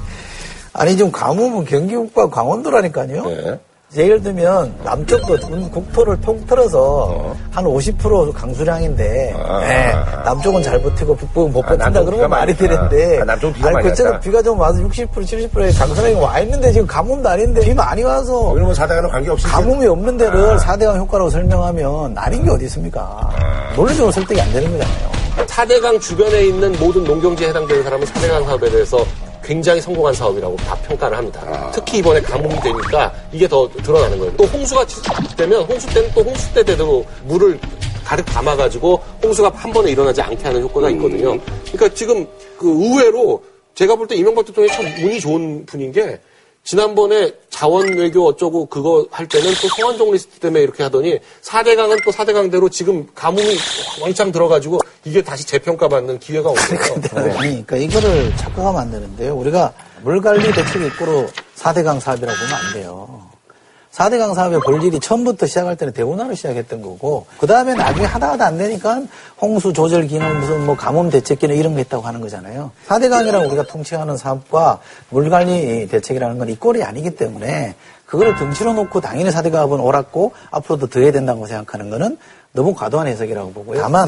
[0.75, 3.59] 아니 지금 가뭄은 경기국과 강원도라니까요.
[3.95, 5.37] 예를 들면 남쪽도
[5.71, 9.33] 국토를 통틀어서 한50% 강수량인데
[9.63, 13.21] 예, 남쪽은 잘 버티고 북부는 못 버틴다 남쪽은 그러면 말이 되는데.
[13.21, 14.21] 아, 남쪽은 비가 아니 왔다.
[14.21, 18.75] 비가 좀 와서 60% 70%의 강수량이 와 있는데 지금 가뭄도 아닌데 비 많이 와서 그러면
[18.75, 23.31] 사대강은 관계 없이 가뭄이 없는 데를 4대강 효과라고 설명하면 아닌 게 어디 있습니까?
[23.77, 25.11] 논리적으로 설득이 안 되는 거잖아요.
[25.47, 28.99] 4대강 주변에 있는 모든 농경지에 해당되는 사람은 4대강 사업에 대해서
[29.47, 31.71] 굉장히 성공한 사업이라고 다 평가를 합니다.
[31.73, 34.37] 특히 이번에 가뭄이 되니까 이게 더 드러나는 거예요.
[34.37, 34.85] 또 홍수가
[35.37, 37.59] 되면 홍수 때는 또 홍수 때대로 물을
[38.05, 41.39] 가득 담아가지고 홍수가 한 번에 일어나지 않게 하는 효과가 있거든요.
[41.73, 42.27] 그러니까 지금
[42.59, 43.43] 그 의외로
[43.75, 46.19] 제가 볼 때 이명박 대통령이 참 운이 좋은 분인 게
[46.67, 52.11] 지난번에 자원 외교 어쩌고 그거 할 때는 또 성완종 리스트 때문에 이렇게 하더니 4대강은 또
[52.11, 53.57] 4대강대로 지금 가뭄이
[54.03, 57.39] 왕창 들어가지고 이게 다시 재평가받는 기회가 온 거예요.
[57.39, 59.37] 아니, 그러니까 이거를 착각하면 안 되는데요.
[59.37, 63.36] 우리가 물관리 대책 입구로 4대강 사업이라고 보면 안 돼요.
[63.97, 68.59] 4대강 사업의 본질이 처음부터 시작할 때는 대운하로 시작했던 거고, 그 다음에 나중에 하다 하다 안
[68.59, 69.03] 되니까
[69.41, 72.73] 홍수 조절 기능, 무슨 뭐 가뭄 대책 기능 이런 거 했다고 하는 거잖아요.
[72.89, 77.75] 4대강이라고 우리가 통칭하는 사업과 물관리 대책이라는 건 이 꼴이 아니기 때문에
[78.05, 82.19] 그거를 등치로 놓고 당연히 4대강은 옳았고 앞으로도 더 해야 된다고 생각하는 거는
[82.53, 83.81] 너무 과도한 해석이라고 보고요.
[83.81, 84.07] 다만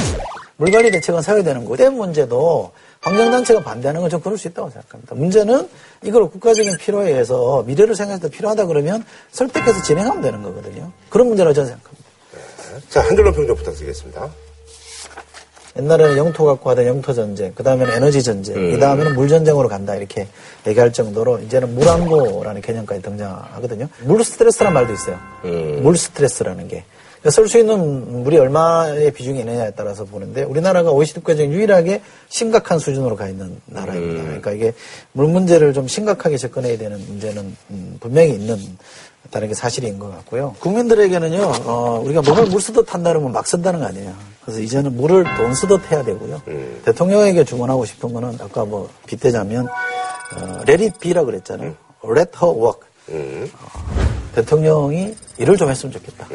[0.58, 5.14] 물관리 대책은 세워야 되는 거고, 때 문제도 환경단체가 반대하는 건 좀 그럴 수 있다고 생각합니다.
[5.14, 5.68] 문제는
[6.02, 10.90] 이걸 국가적인 필요에 의해서 미래를 생각해서 필요하다 그러면 설득해서 진행하면 되는 거거든요.
[11.10, 12.08] 그런 문제라고 저는 생각합니다.
[12.88, 14.28] 자, 한 줄로 평좀 부탁드리겠습니다.
[15.78, 18.74] 옛날에는 영토 갖고 하던 영토 전쟁, 그 다음에는 에너지 전쟁, 음.
[18.74, 20.26] 이 다음에는 물 전쟁으로 간다 이렇게
[20.66, 23.88] 얘기할 정도로 이제는 물 안보라는 개념까지 등장하거든요.
[24.00, 25.18] 물 스트레스란 말도 있어요.
[25.44, 25.80] 음.
[25.82, 26.84] 물 스트레스라는 게.
[27.30, 32.78] 쓸 수 있는 물이 얼마의 비중이 있느냐에 따라서 보는데 우리나라가 OECD 국가 중 유일하게 심각한
[32.78, 34.22] 수준으로 가 있는 나라입니다.
[34.22, 34.72] 그러니까 이게
[35.12, 38.56] 물 문제를 좀 심각하게 접근해야 되는 문제는 음, 분명히 있는
[39.30, 40.54] 다른 게 사실인 것 같고요.
[40.60, 44.14] 국민들에게는요, 어, 우리가 몸을 물 쓰듯 한다 그러면 막 쓴다는 거 아니에요.
[44.42, 46.40] 그래서 이제는 물을 돈 쓰듯 해야 되고요.
[46.84, 51.74] 대통령에게 주문하고 싶은 거는 아까 뭐 빗대자면, 어, let it be라 그랬잖아요.
[52.04, 52.88] let her work.
[53.52, 56.28] 어, 대통령이 일을 좀 했으면 좋겠다.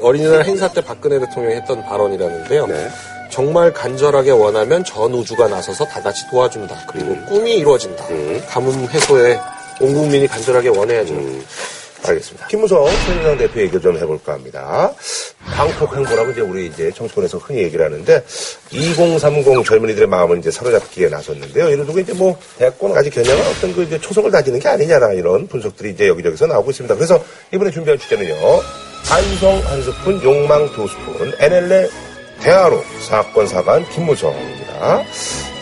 [0.00, 2.68] 어린이날 행사 때 박근혜 대통령이 했던 발언이라는데요.
[3.30, 6.86] 정말 간절하게 원하면 전 우주가 나서서 다 같이 도와준다.
[6.88, 8.04] 그리고 꿈이 이루어진다.
[8.48, 9.38] 가뭄 해소에
[9.80, 11.14] 온 국민이 간절하게 원해야죠.
[12.06, 12.46] 알겠습니다.
[12.48, 14.92] 김무성 새누리당 대표 얘기 좀 해볼까 합니다.
[15.54, 18.22] 방콕 행보라고 이제 우리 이제 정치권에서 흔히 얘기를 하는데
[18.70, 21.70] 2030 젊은이들의 마음을 이제 사로잡기에 나섰는데요.
[21.70, 25.90] 이를 두고 이제 뭐 대권까지 겨냥한 어떤 그 이제 초석을 다지는 게 아니냐나 이런 분석들이
[25.90, 26.94] 이제 여기저기서 나오고 있습니다.
[26.94, 27.22] 그래서
[27.52, 28.34] 이번에 준비한 주제는요.
[29.04, 31.88] 한성 한 스푼, 욕망 두 스푼, NLL
[32.40, 35.02] 대화로 사건 사관 김무성입니다.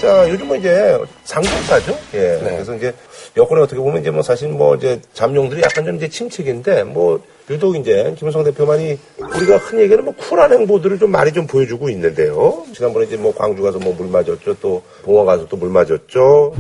[0.01, 1.97] 자, 요즘은 이제 상종사죠?
[2.15, 2.39] 예.
[2.41, 2.95] 그래서 이제
[3.37, 7.77] 여권에 어떻게 보면 이제 뭐 사실 뭐 이제 잠룡들이 약간 좀 이제 침체기인데 뭐 유독
[7.77, 8.99] 이제 김무성 대표만이
[9.37, 12.65] 우리가 흔히 얘기하는 뭐 쿨한 행보들을 좀 많이 좀 보여주고 있는데요.
[12.75, 14.57] 지난번에 이제 뭐 광주 가서 뭐 물 맞았죠.
[14.61, 16.55] 또 봉화 가서 또 물 맞았죠.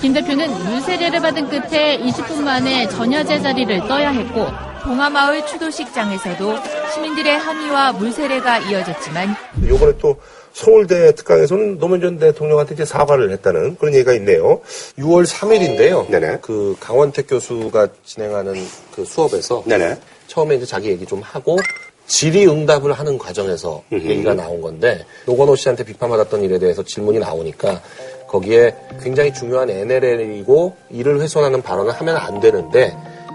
[0.00, 4.46] 김 대표는 물세례를 받은 끝에 20분 만에 전야 제자리를 떠야 했고
[4.82, 6.54] 봉하마을 추도식장에서도
[6.92, 9.34] 시민들의 항의와 물세례가 이어졌지만
[9.66, 10.16] 요번에 또
[10.52, 14.60] 서울대 특강에서는 노무현 전 대통령한테 이제 사과를 했다는 그런 얘기가 있네요.
[14.98, 16.08] 6월 3일인데요.
[16.10, 16.38] 네네.
[16.42, 18.54] 그 강원택 교수가 진행하는
[18.94, 19.96] 그 수업에서 네네.
[20.26, 21.58] 처음에 이제 자기 얘기 좀 하고
[22.06, 27.80] 질의응답을 하는 과정에서 얘기가 나온 건데 노건호 씨한테 비판받았던 일에 대해서 질문이 나오니까
[28.28, 32.94] 거기에 굉장히 중요한 NLL이고 이를 훼손하는 발언을 하면 안 되는데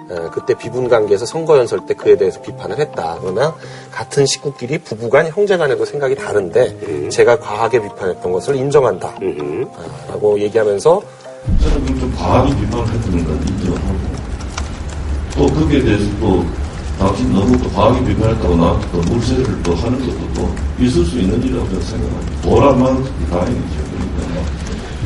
[0.10, 3.18] 어, 그때 비분 관계에서 선거 연설 때 그에 대해서 비판을 했다.
[3.22, 3.56] 그러나
[3.92, 9.08] 같은 식구끼리 부부간 형제간에도 생각이 다른데 제가 과하게 비판했던 것을 인정한다.
[9.10, 11.02] 아, 라고 얘기하면서
[11.62, 14.00] 저는 좀 과하게 비판을 했던 건 인정하고
[15.36, 16.44] 또 거기에 대해서 또
[17.00, 21.42] 당신 너무 또 과하게 비판했다고 나한테 또 물세를 또 하는 것도 또 있을 수 있는
[21.42, 22.42] 일이라고 저는 생각합니다.
[22.42, 23.78] 보라만 다행이죠.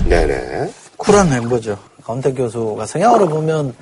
[0.04, 0.72] 그러니까 네네.
[0.98, 1.78] 쿨한 멤버죠.
[2.04, 3.74] 가운데 교수가 성향으로 보면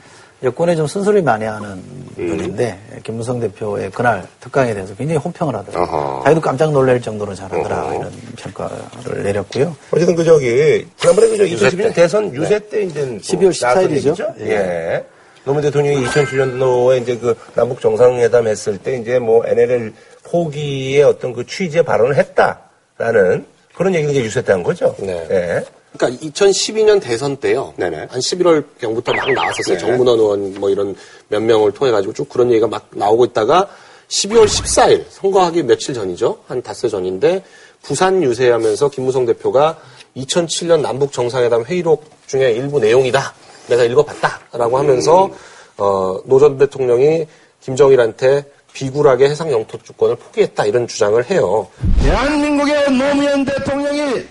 [0.43, 1.81] 여권에 좀 쓴소리 많이 하는
[2.15, 5.97] 분인데 김무성 대표의 그날 특강에 대해서 굉장히 호평을 하더라고요.
[5.99, 6.23] 아하.
[6.23, 9.75] 자기도 깜짝 놀랄 정도로 잘하더라 이런 평가를 내렸고요.
[9.91, 11.93] 어쨌든 그 저기 지난번에 그저 유세 2012년 때.
[11.93, 14.15] 대선 유세 때 이제 12월 14일 이죠?
[14.39, 14.49] 예.
[14.49, 15.05] 예.
[15.43, 21.45] 노무현 대통령이 2007년도에 이제 그 남북 정상회담 했을 때 이제 뭐 NLL 포기의 어떤 그
[21.45, 24.95] 취지의 발언을 했다라는 그런 얘기를 이제 유세 때한 거죠.
[24.99, 25.27] 네.
[25.31, 25.65] 예.
[25.97, 27.73] 그러니까 2012년 대선 때요.
[27.77, 29.77] 한 11월 경부터 막 나왔었어요.
[29.77, 29.77] 네.
[29.77, 30.95] 정문원 의원 뭐 이런
[31.27, 33.67] 몇 명을 통해 가지고 쭉 그런 얘기가 막 나오고 있다가
[34.07, 36.39] 12월 14일 선거하기 며칠 전이죠.
[36.47, 37.43] 한 닷새 전인데
[37.81, 39.79] 부산 유세하면서 김무성 대표가
[40.15, 43.33] 2007년 남북 정상회담 회의록 중에 일부 내용이다.
[43.67, 45.29] 내가 읽어봤다라고 하면서
[45.77, 47.27] 어, 노전 대통령이
[47.61, 51.67] 김정일한테 비굴하게 해상 영토 주권을 포기했다 이런 주장을 해요.
[52.01, 54.25] 대한민국의 노무현 대통령이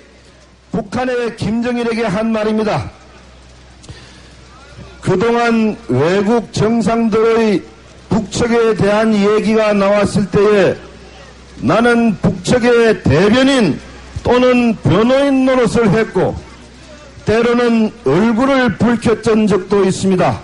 [0.73, 2.91] 북한의 김정일에게 한 말입니다.
[5.01, 7.63] 그동안 외국 정상들의
[8.09, 10.77] 북측에 대한 얘기가 나왔을 때에
[11.59, 13.81] 나는 북측의 대변인
[14.23, 16.35] 또는 변호인 노릇을 했고
[17.25, 20.41] 때로는 얼굴을 붉혔던 적도 있습니다.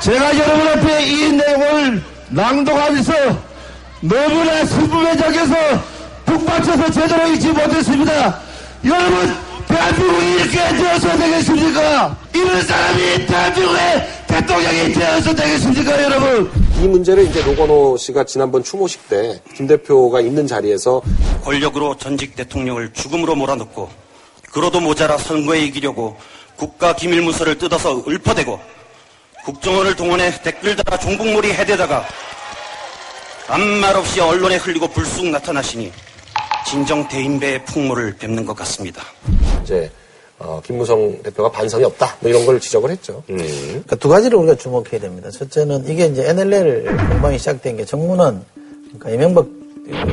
[0.00, 3.12] 제가 여러분 앞에 이 내용을 낭독하면서
[4.02, 5.54] 너무나 슬픔에 적여서
[6.26, 8.40] 북받쳐서 제대로 읽지 못했습니다.
[8.84, 9.34] 여러분,
[9.68, 12.16] 대한민국이 이렇게 되어서 되겠습니까?
[12.34, 16.50] 이런 사람이 대한민국의 대통령이 되어서 되겠습니까, 여러분?
[16.82, 21.00] 이 문제를 이제 노건호 씨가 지난번 추모식 때 김 대표가 있는 자리에서
[21.42, 23.88] 권력으로 전직 대통령을 죽음으로 몰아넣고
[24.56, 26.16] 그러도 모자라 선거에 이기려고
[26.56, 28.58] 국가 기밀 문서를 뜯어서 읊어대고
[29.44, 32.06] 국정원을 동원해 댓글 달아 종북몰이 해대다가
[33.48, 35.92] 아무 말 없이 언론에 흘리고 불쑥 나타나시니
[36.66, 39.02] 진정 대인배의 풍모를 뵙는 것 같습니다.
[39.62, 39.90] 이제
[40.38, 43.22] 어, 김무성 대표가 반성이 없다 뭐 이런 걸 지적을 했죠.
[43.26, 45.30] 그러니까 두 가지를 우리가 주목해야 됩니다.
[45.30, 48.42] 첫째는 이게 이제 NLL 공방이 시작된 게 정문은
[48.86, 49.55] 그러니까 이명박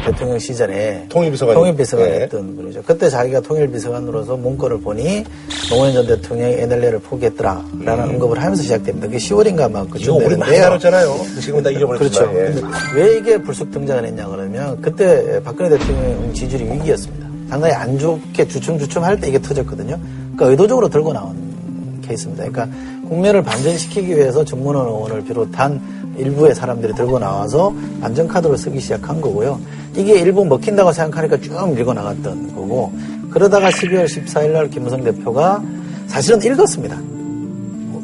[0.06, 2.22] 대통령 시절에 통일비서관 통일비서관 네.
[2.22, 2.84] 했던 분이죠.
[2.86, 5.24] 그때 자기가 통일비서관으로서 문건을 보니
[5.70, 9.08] 노무현 전 대통령이 NLL을 포기했더라라는 언급을 하면서 시작됩니다.
[9.08, 9.98] 그게 10월인가 막 음.
[9.98, 11.16] 이거 우리 많이 다뤘잖아요.
[11.42, 12.34] 지금은 다 잊어버렸지만.
[12.34, 12.68] 그렇죠.
[12.96, 13.00] 예.
[13.00, 17.28] 왜 이게 불쑥 등장을 했냐 그러면 그때 박근혜 대통령 지지율이 위기였습니다.
[17.50, 19.98] 상당히 안 좋게 주춤주춤 할 때 이게 터졌거든요.
[20.36, 22.46] 그러니까 의도적으로 들고 나온 케이스입니다.
[22.48, 22.78] 그러니까
[23.14, 29.60] 국면을 반전시키기 위해서 정문원 의원을 비롯한 일부의 사람들이 들고 나와서 안전카드로 쓰기 시작한 거고요.
[29.96, 32.92] 이게 일부 먹힌다고 생각하니까 쭉 밀고 나갔던 거고
[33.30, 35.62] 그러다가 12월 14일 날 김무성 대표가
[36.08, 36.98] 사실은 읽었습니다.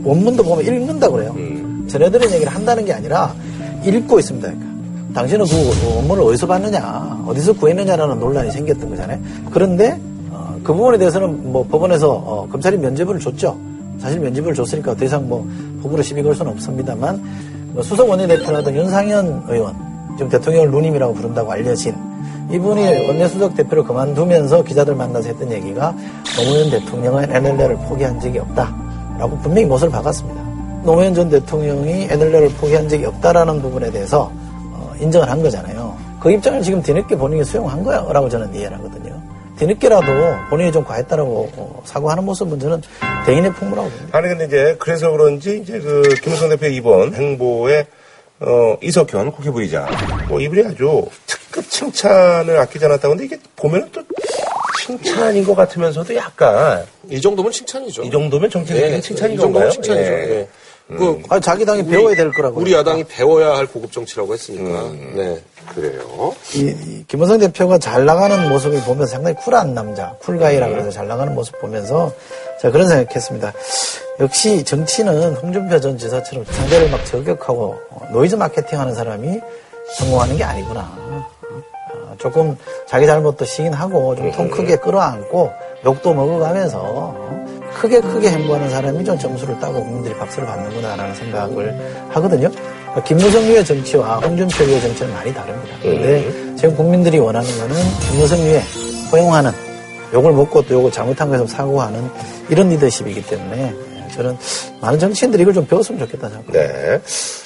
[0.04, 1.36] 원문도 보면 읽는다 그래요.
[1.88, 3.34] 전해드린 얘기를 한다는 게 아니라
[3.84, 4.48] 읽고 있습니다.
[4.48, 4.70] 그러니까.
[5.14, 9.20] 당신은 그 원문을 어디서 봤느냐, 어디서 구했느냐라는 논란이 생겼던 거잖아요.
[9.50, 10.00] 그런데
[10.30, 13.58] 어, 그 부분에 대해서는 뭐 법원에서 어, 검찰이 면죄부를 줬죠.
[14.00, 15.48] 사실 면죄부를 줬으니까 더 이상 뭐
[15.84, 17.22] 법으로 시비 걸 수는 없습니다만
[17.74, 19.76] 뭐 수석 원내대표라던 윤상현 의원,
[20.18, 21.96] 지금 대통령을 누님이라고 부른다고 알려진
[22.52, 25.96] 이분이 원내수석 대표를 그만두면서 기자들 만나서 했던 얘기가
[26.36, 30.42] 노무현 대통령은 NLL을 포기한 적이 없다라고 분명히 못을 박았습니다.
[30.84, 34.32] 노무현 전 대통령이 NLL을 포기한 적이 없다라는 부분에 대해서
[34.74, 35.96] 어, 인정을 한 거잖아요.
[36.20, 39.19] 그 입장을 지금 뒤늦게 본인이 수용한 거야라고 저는 이해를 하거든요.
[39.60, 40.06] 뒤늦게라도
[40.50, 42.82] 본인이 좀 과했다라고 어, 사과하는 모습은 저는
[43.26, 44.18] 대인의 풍부라고 봅니다.
[44.18, 47.86] 아니 근데 이제 그래서 그런지 이제 그 김무성 대표 이번 행보에
[48.40, 49.86] 어 이석현 국회 부의장
[50.30, 54.02] 뭐 이분이 아주 특급 칭찬을 아끼지 않았다고 근데 이게 보면 또
[54.86, 58.04] 칭찬인 것 같으면서도 약간 이 정도면 칭찬이죠.
[58.04, 59.72] 이 정도면 정치적인 네, 칭찬인 이 정도면 건가요?
[59.72, 60.12] 칭찬이죠.
[60.12, 60.40] 예.
[60.40, 60.48] 예.
[60.88, 62.60] 그 아, 자기 당이 배워야 될 거라고.
[62.60, 64.86] 우리 야당이 배워야 할 고급 정치라고 했으니까.
[64.86, 65.14] 음.
[65.16, 65.40] 네.
[65.74, 66.34] 그래요.
[66.56, 71.34] 이, 이 김원성 대표가 잘 나가는 모습을 보면서 상당히 쿨한 남자, 쿨가이라고 해서 잘 나가는
[71.34, 72.12] 모습 보면서
[72.62, 73.54] 제가 그런 생각했습니다.
[74.20, 79.40] 역시 정치는 홍준표 전 지사처럼 상대를 막 저격하고 어, 노이즈 마케팅 하는 사람이
[79.98, 80.82] 성공하는 게 아니구나.
[80.98, 82.58] 어, 조금
[82.88, 85.52] 자기 잘못도 시인하고 좀 통 크게 끌어안고
[85.86, 87.46] 욕도 먹어가면서 어,
[87.80, 92.50] 크게 크게 행보하는 사람이 좀 점수를 따고 국민들이 박수를 받는구나라는 생각을 하거든요.
[92.92, 95.76] 그러니까 김무성류의 정치와 홍준표류의 정치는 많이 다릅니다.
[95.82, 97.76] 그런데 지금 국민들이 원하는 거는
[98.12, 98.62] 김무성류의
[99.12, 99.52] 포용하는
[100.14, 102.10] 욕을 먹고 또 욕을 잘못한 것을 사고하는
[102.50, 103.74] 이런 리더십이기 때문에
[104.16, 104.36] 저는
[104.82, 106.60] 많은 정치인들이 이걸 좀 배웠으면 좋겠다 생각합니다.
[106.68, 107.00] 네.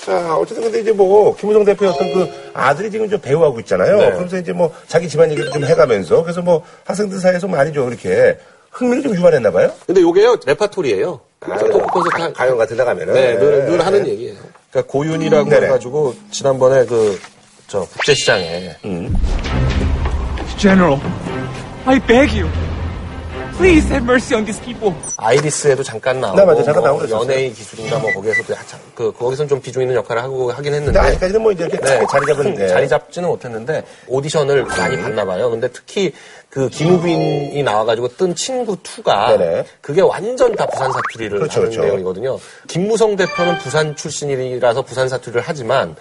[0.05, 3.97] 자, 어쨌든 근데 이제 뭐, 김우성 대표의 어떤 그 아들이 지금 좀 배우하고 있잖아요.
[3.97, 4.05] 네.
[4.11, 8.37] 그러면서 이제 뭐, 자기 집안 얘기도 좀 해가면서, 그래서 뭐, 학생들 사이에서 많이 좀 이렇게
[8.71, 9.71] 흥미를 좀 유발했나 봐요.
[9.85, 11.19] 근데 요게요, 레파토리예요.
[11.41, 13.13] 아, 토크 콘서트 할- 가요 같은 데 가면은.
[13.13, 13.83] 네, 늘, 늘 네.
[13.83, 14.35] 하는 얘기예요.
[14.73, 15.67] 그러니까 고윤이라고 네네.
[15.67, 17.19] 해가지고, 지난번에 그,
[17.67, 18.75] 저, 국제시장에.
[18.85, 19.15] 음.
[20.57, 20.99] General,
[21.85, 22.49] I beg you.
[23.57, 24.93] Please have mercy on these people.
[25.17, 26.63] 아이리스에도 잠깐 나오고 네, 맞아요.
[26.63, 27.23] 잠깐 뭐 나오고.
[27.23, 31.07] 연예인 기술인가 뭐 거기에서도 한참 그 거기선 좀 비중 있는 역할을 하고 하긴 했는데 근데
[31.07, 32.67] 아직까지는 뭐 이제 이렇게 자리 잡은 네.
[32.67, 35.49] 자리 잡지는 못했는데 오디션을 많이 봤나 봐요.
[35.51, 36.11] 근데 특히
[36.49, 39.65] 그 김우빈이 나와가지고 뜬 친구 2가 네네.
[39.81, 41.87] 그게 완전 다 부산 사투리를 그렇죠, 하는 그렇죠.
[41.87, 42.39] 내용이거든요.
[42.67, 45.95] 김무성 대표는 부산 출신이라서 부산 사투리를 하지만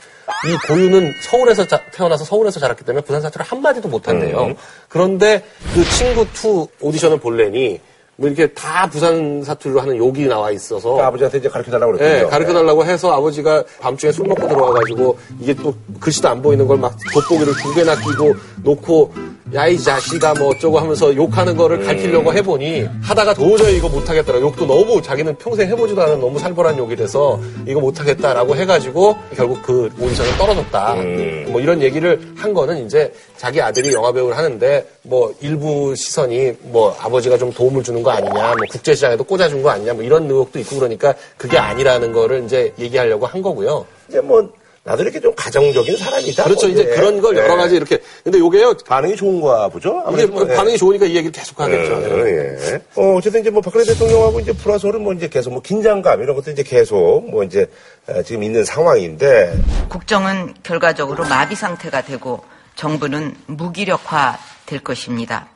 [0.48, 4.40] 이 고유는 서울에서 자- 태어나서 서울에서 자랐기 때문에 부산 사투리를 한마디도 못한대요.
[4.46, 4.54] 음.
[4.88, 5.42] 그런데
[5.74, 7.80] 그 친구 2 오디션을 볼래니
[8.16, 12.24] 뭐 이렇게 다 부산 사투리로 하는 욕이 나와 있어서 그러니까 아버지한테 이제 가르쳐 달라고 그랬군요.
[12.24, 16.66] 네, 가르쳐 달라고 해서 아버지가 밤중에 술 먹고 들어와 가지고 이게 또 글씨도 안 보이는
[16.66, 19.14] 걸 막 돋보기를 두 개나 끼고 놓고
[19.54, 21.86] 야 이 자식아 뭐 어쩌고 하면서 욕하는 거를 음.
[21.86, 24.40] 가르치려고 해보니 하다가 도저히 이거 못하겠더라.
[24.40, 29.90] 욕도 너무 자기는 평생 해보지도 않은 너무 살벌한 욕이 돼서 이거 못하겠다라고 해가지고 결국 그
[30.00, 30.94] 오디션을 떨어졌다.
[30.94, 31.46] 음.
[31.50, 37.36] 뭐 이런 얘기를 한 거는 이제 자기 아들이 영화배우를 하는데 뭐 일부 시선이 뭐 아버지가
[37.36, 41.14] 좀 도움을 주는 거 아니냐, 뭐 국제시장에도 꽂아준 거 아니냐, 뭐 이런 의혹도 있고 그러니까
[41.36, 43.84] 그게 아니라는 거를 이제 얘기하려고 한 거고요.
[44.08, 44.48] 이제 뭐
[44.84, 46.42] 나도 이렇게 좀 가정적인 사람이다.
[46.42, 46.66] 그렇죠.
[46.66, 46.94] 뭐 이제 이제.
[46.96, 47.56] 그런 걸 여러 네.
[47.56, 48.00] 가지 이렇게.
[48.24, 48.78] 근데 요게요.
[48.84, 50.02] 반응이 좋은가 보죠?
[50.12, 50.54] 이게 뭐, 예.
[50.54, 51.94] 반응이 좋으니까 이 얘기를 계속 하겠죠.
[51.94, 52.82] 어, 예.
[52.96, 56.50] 어, 어쨌든 이제 뭐 박근혜 대통령하고 이제 불화설은 뭐 이제 계속 뭐 긴장감 이런 것도
[56.50, 57.70] 이제 계속 뭐 이제
[58.08, 59.56] 어, 지금 있는 상황인데
[59.88, 62.42] 국정은 결과적으로 마비 상태가 되고
[62.74, 65.46] 정부는 무기력화 될 것입니다.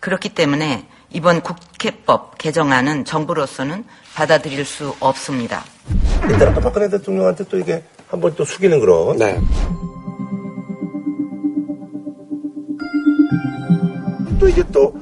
[0.00, 3.84] 그렇기 때문에 이번 국회법 개정안은 정부로서는
[4.16, 5.64] 받아들일 수 없습니다.
[6.28, 9.16] 일단 또 박근혜 대통령한테 또 이게 한 번 또 숙이는 그런.
[9.16, 9.38] 네.
[14.38, 14.94] 또 이제 또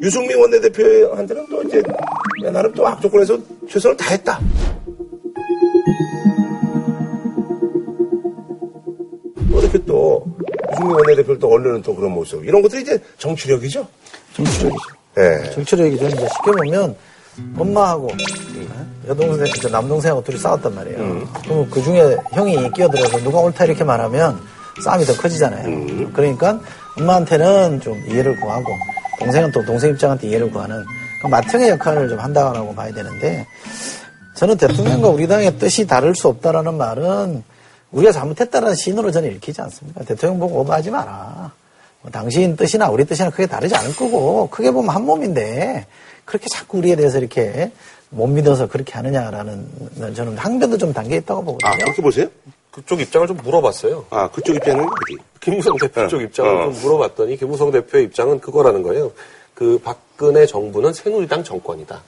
[0.00, 1.82] 유승민 원내대표한테는 또 이제
[2.44, 3.38] 야, 나름 또 악조건에서
[3.68, 4.40] 최선을 다했다.
[9.50, 10.24] 또 이렇게 또
[10.72, 13.86] 유승민 원내대표를 또 언론은 또 그런 모습 이런 것들이 이제 정치력이죠.
[14.34, 14.84] 정치력이죠.
[15.16, 15.50] 네.
[15.50, 16.06] 정치력이죠.
[16.06, 16.96] 이제 쉽게 보면
[17.56, 18.08] 엄마하고
[19.08, 21.26] 여동생, 저 남동생하고 둘이 싸웠단 말이에요.
[21.42, 24.40] 그럼 그 중에 형이 끼어들어서 누가 옳다 이렇게 말하면
[24.84, 26.12] 싸움이 더 커지잖아요.
[26.12, 26.60] 그러니까
[26.98, 28.70] 엄마한테는 좀 이해를 구하고
[29.18, 30.84] 동생은 또 동생 입장한테 이해를 구하는
[31.22, 33.46] 그 맏형의 역할을 좀 한다고 봐야 되는데
[34.36, 37.42] 저는 대통령과 우리 당의 뜻이 다를 수 없다라는 말은
[37.90, 40.04] 우리가 잘못했다는 신호로 저는 읽히지 않습니다.
[40.04, 41.52] 대통령 보고 오버하지 마라.
[42.02, 45.86] 뭐 당신 뜻이나 우리 뜻이나 크게 다르지 않을 거고 크게 보면 한 몸인데
[46.24, 47.70] 그렇게 자꾸 우리에 대해서 이렇게
[48.08, 51.70] 못 믿어서 그렇게 하느냐라는 저는 항변도 좀 담겨 있다고 보거든요.
[51.70, 52.26] 아 그렇게 보세요?
[52.70, 54.06] 그쪽 입장을 좀 물어봤어요.
[54.10, 55.16] 아 그쪽 입장은 어디?
[55.40, 56.72] 김무성 대표 어, 쪽 입장을 어.
[56.72, 59.12] 좀 물어봤더니 김무성 대표의 입장은 그거라는 거예요.
[59.54, 62.02] 그 박근혜 정부는 새누리당 정권이다.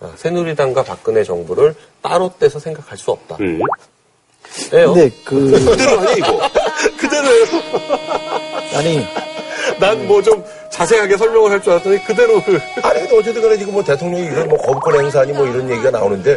[0.00, 3.36] 아, 새누리당과 박근혜 정부를 따로 떼서 생각할 수 없다.
[3.40, 3.60] 음.
[4.70, 4.94] 네요.
[4.94, 6.40] 근데 그 그대로 아니 이거.
[6.98, 8.27] 그대로예요.
[8.74, 9.06] 아니
[9.80, 13.72] 난 뭐 좀 자세하게 설명을 할 줄 알았더니 그대로 그 아니 근데 어쨌든 간에 지금
[13.74, 16.36] 뭐 대통령이 이런 뭐 거부권 행사니 뭐 이런 얘기가 나오는데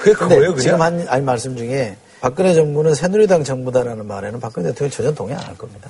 [0.00, 0.58] 그게 근데 그거예요 그냥?
[0.58, 5.42] 지금 한, 한 말씀 중에 박근혜 정부는 새누리당 정부다라는 말에는 박근혜 대통령이 전혀 동의 안
[5.42, 5.88] 할 겁니다.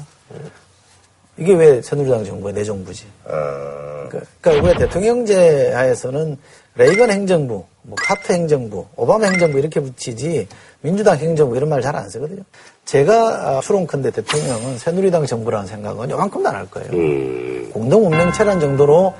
[1.38, 3.06] 이게 왜 새누리당 정부야 내 정부지.
[3.26, 4.06] 아.
[4.10, 6.36] 그러니까, 그러니까 왜 대통령제 하에서는
[6.74, 10.46] 레이건 행정부, 뭐 카트 행정부, 오바마 행정부 이렇게 붙이지
[10.82, 12.42] 민주당 행정부 이런 말 잘 안 쓰거든요.
[12.84, 16.90] 제가 아, 추론컨대 대통령은 새누리당 정부라는 생각은 요만큼도 안 할 거예요.
[16.92, 17.70] 음.
[17.72, 19.14] 공동 운명체란 정도로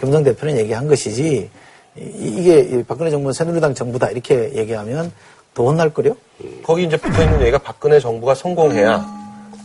[0.00, 1.50] 김성 대표는 얘기한 것이지
[1.96, 5.10] 이- 이게 이 박근혜 정부는 새누리당 정부다 이렇게 얘기하면
[5.54, 6.16] 더 혼날 거요.
[6.62, 9.04] 거기 이제 붙어 있는 얘기가 박근혜 정부가 성공해야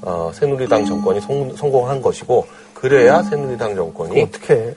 [0.02, 4.76] 어, 새누리당 정권이 성, 성공한 것이고 그래야 새누리당 정권이 어떻게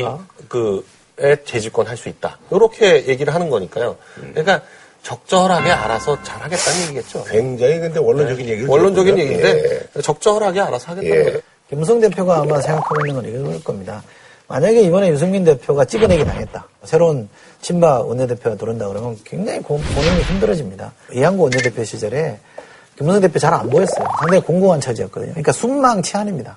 [0.00, 0.18] 기대가?
[0.48, 2.38] 그에 재집권 할 수 있다.
[2.50, 3.96] 이렇게 얘기를 하는 거니까요.
[4.32, 4.62] 그러니까
[5.04, 7.24] 적절하게 알아서 잘하겠다는 얘기겠죠.
[7.24, 9.38] 굉장히 근데 원론적인 얘기를 원론적인 들었군요.
[9.48, 11.24] 얘기인데 적절하게 알아서 하겠다는 예.
[11.24, 11.40] 거예요.
[11.68, 14.02] 김무성 대표가 아마 생각하고 있는 건 이럴 겁니다.
[14.48, 16.66] 만약에 이번에 유승민 대표가 찍어내기 당했다.
[16.84, 17.28] 새로운
[17.60, 20.92] 친바 원내대표가 들어온다 그러면 굉장히 고, 본인이 힘들어집니다.
[21.12, 22.38] 이한구 원내대표 시절에
[22.96, 24.06] 김무성 대표 잘 안 보였어요.
[24.18, 25.30] 상당히 곤궁한 처지였거든요.
[25.32, 26.56] 그러니까 순망치한입니다.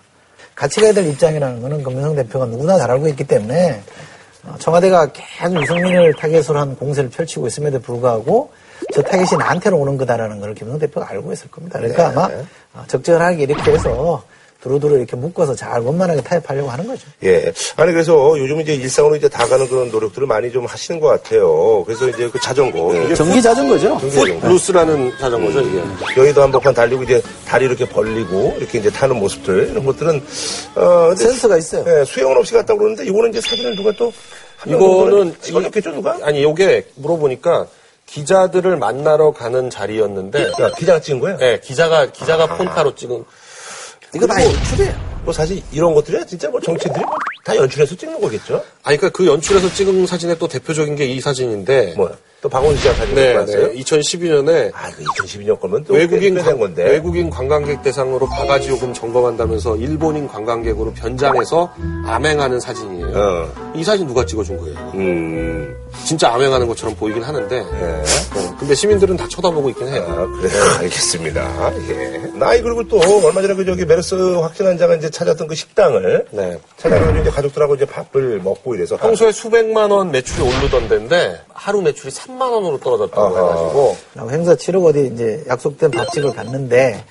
[0.55, 4.16] 같이 가야 될 입장이라는 거는 김무성 대표가 누구나 잘 알고 있기 때문에 어,
[4.59, 8.51] 청와대가 계속 유승민을 타겟으로 한 공세를 펼치고 있음에도 불구하고
[8.93, 11.79] 저 타겟이 나한테로 오는 거다라는 걸 김무성 대표가 알고 있을 겁니다.
[11.79, 12.29] 그러니까 아마
[12.73, 14.23] 어, 적절하게 이렇게 해서
[14.61, 17.07] 두루두루 이렇게 묶어서 잘 원만하게 타협하려고 하는 거죠.
[17.23, 17.53] 예.
[17.75, 21.83] 아니, 그래서 요즘 이제 일상으로 이제 다 가는 그런 노력들을 많이 좀 하시는 것 같아요.
[21.85, 22.95] 그래서 이제 그 자전거.
[22.95, 23.97] 이게 전기 자전거죠?
[24.41, 25.81] 풋루스라는 자전거죠, 이게.
[26.17, 30.23] 여의도 한복판 달리고 이제 다리 이렇게 벌리고 이렇게 이제 타는 모습들 이런 것들은
[30.75, 31.85] 어 센스가 있어요.
[31.87, 34.11] 예, 수영은 없이 갔다 고 그러는데 이거는 이제 사진을 누가 또
[34.65, 36.17] 이거는 찍어줬겠죠 누가?
[36.23, 37.67] 아니 요게 물어보니까
[38.07, 41.37] 기자들을 만나러 가는 자리였는데 야, 기자가 찍은 거예요?
[41.37, 43.23] 네, 기자가 기자가 폰타로 찍은
[44.15, 45.07] 이거 다 연출이에요.
[45.23, 47.15] 뭐 사실 이런 것들이야 진짜 뭐 정치인들이 뭐
[47.47, 48.61] 다 연출해서 찍는 거겠죠?
[48.83, 51.93] 아니, 그러니까 그 연출해서 찍은 사진의 또 대표적인 게 이 사진인데.
[51.95, 52.11] 뭐야?
[52.39, 53.67] 또 박원순 씨가 사진 네, 왔어요?
[53.69, 53.75] 네.
[53.81, 56.83] 2012년에 아, 그 2012년 거면 또 외국인 된 관, 건데.
[56.83, 61.73] 외국인 관광객 대상으로 바가지 요금 점검한다면서 일본인 관광객으로 변장해서
[62.05, 63.07] 암행하는 사진이에요.
[63.15, 63.71] 어.
[63.75, 64.91] 이 사진 누가 찍어준 거예요?
[64.93, 65.75] 음.
[66.05, 67.59] 진짜 암행하는 것처럼 보이긴 하는데.
[67.59, 68.03] 어,
[68.59, 70.05] 근데 시민들은 다 쳐다보고 있긴 해요.
[70.07, 70.49] 아, 그래
[70.81, 71.73] 알겠습니다.
[71.89, 72.31] 예.
[72.35, 76.59] 나이 그리고 또 얼마 전에 그 저기 메르스 확진 환자가 이제 찾았던 그 식당을 네.
[76.77, 82.11] 찾아가지고 이제 가족들하고 이제 밥을 먹고 이래서 평소에 수백만 원 매출이 오르던 데인데 하루 매출이
[82.11, 83.97] 3만 원으로 떨어졌다고 해가지고.
[84.15, 87.03] 라고 행사 치르고 어디 이제 약속된 밥집을 갔는데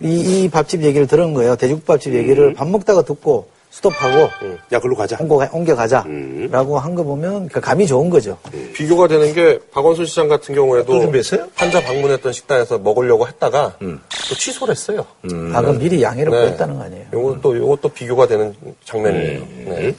[0.00, 1.56] 이, 이 밥집 얘기를 들은 거예요.
[1.56, 4.28] 돼지국밥집 얘기를 밥 먹다가 듣고 스톱하고
[4.72, 5.16] 야 글로 가자.
[5.18, 8.36] 옮겨, 옮겨 가자라고 한 거 보면 그 감이 좋은 거죠.
[8.74, 11.46] 비교가 되는 게 박원순 시장 같은 경우에도 또 준비했어요?
[11.54, 15.06] 환자 방문했던 식당에서 먹으려고 했다가 또 취소를 했어요.
[15.54, 16.38] 아 그럼 미리 양해를 네.
[16.42, 17.06] 구했다는 거 아니에요?
[17.14, 18.54] 요것도 요것도 비교가 되는
[18.84, 19.40] 장면이에요.
[19.64, 19.94] 네.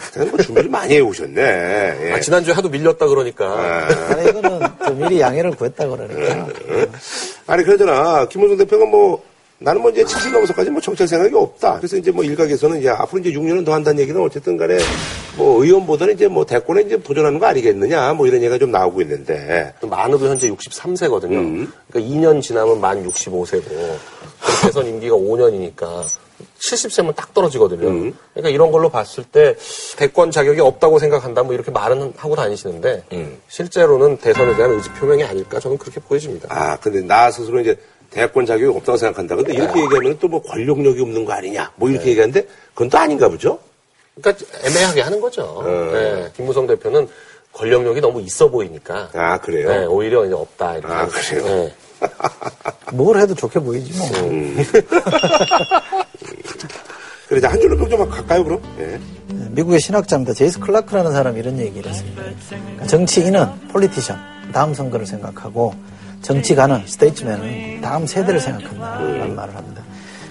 [0.00, 1.40] 하여튼 뭐 준비를 많이 해오셨네.
[1.40, 2.12] 예.
[2.12, 3.88] 아, 지난주에 하도 밀렸다 그러니까.
[4.10, 6.46] 아니 이거는 좀 미리 양해를 구했다 그러니까.
[7.46, 9.22] 아니 그러잖아 김문성 대표가 뭐
[9.58, 11.78] 나는 뭐 이제 70 넘어서까지 뭐 정책 생각이 없다.
[11.78, 14.78] 그래서 이제 뭐 일각에서는 이제 앞으로 이제 6년은 더 한다는 얘기는 어쨌든 간에
[15.36, 19.72] 뭐 의원보다는 이제 뭐 대권에 이제 도전하는 거 아니겠느냐 뭐 이런 얘기가 좀 나오고 있는데
[19.80, 21.68] 만으로 현재 63세거든요.
[21.88, 23.64] 그러니까 2년 지나면 만 65세고
[24.62, 26.02] 대선 임기가 5년이니까
[26.58, 28.12] 70세면 딱 떨어지거든요.
[28.32, 29.54] 그러니까 이런 걸로 봤을 때
[29.96, 33.04] 대권 자격이 없다고 생각한다 뭐 이렇게 말은 하고 다니시는데
[33.48, 36.48] 실제로는 대선에 대한 의지 표명이 아닐까 저는 그렇게 보여집니다.
[36.50, 37.76] 아 근데 나 스스로 이제
[38.14, 39.34] 대권 자격이 없다고 생각한다.
[39.36, 43.28] 근데 이렇게 얘기하면 또 뭐 권력력이 없는 거 아니냐 뭐 이렇게 얘기하는데 그건 또 아닌가
[43.28, 43.58] 보죠?
[44.20, 45.62] 그러니까 애매하게 하는 거죠.
[45.92, 47.08] 네, 김무성 대표는
[47.52, 49.10] 권력력이 너무 있어 보이니까.
[49.14, 49.68] 아 그래요?
[49.68, 50.76] 네, 오히려 이제 없다.
[50.76, 50.92] 이렇게.
[50.94, 51.44] 아, 그래요?
[51.44, 51.74] 네.
[52.94, 54.08] 뭘 해도 좋게 보이지 뭐.
[57.28, 58.60] 그래 이제 한 줄로 평 좀 갈까요 그럼?
[58.78, 58.98] 예.
[59.50, 60.34] 미국의 신학자입니다.
[60.34, 62.22] 제임스 클라크라는 사람이 이런 얘기를 했습니다.
[62.50, 64.18] 그러니까 정치인은 politician,
[64.52, 65.74] 다음 선거를 생각하고
[66.24, 69.82] 정치가는 statesman은 다음 세대를 생각한다라는 말을 합니다.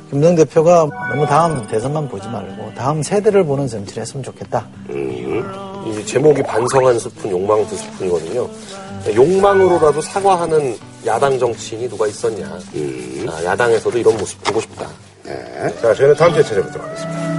[0.10, 4.68] 김무성 대표가 너무 다음 대선만 보지 말고 다음 세대를 보는 정치를 했으면 좋겠다.
[4.90, 8.48] 이 제목이 반성 한 스푼, 욕망 두 스푼이거든요.
[9.14, 12.46] 욕망으로라도 사과하는 야당 정치인이 누가 있었냐.
[13.30, 14.88] 아, 야당에서도 이런 모습 보고 싶다.
[15.24, 15.74] 네.
[15.82, 17.33] 자 저희는 다음 주에 찾아뵙도록 하겠습니다.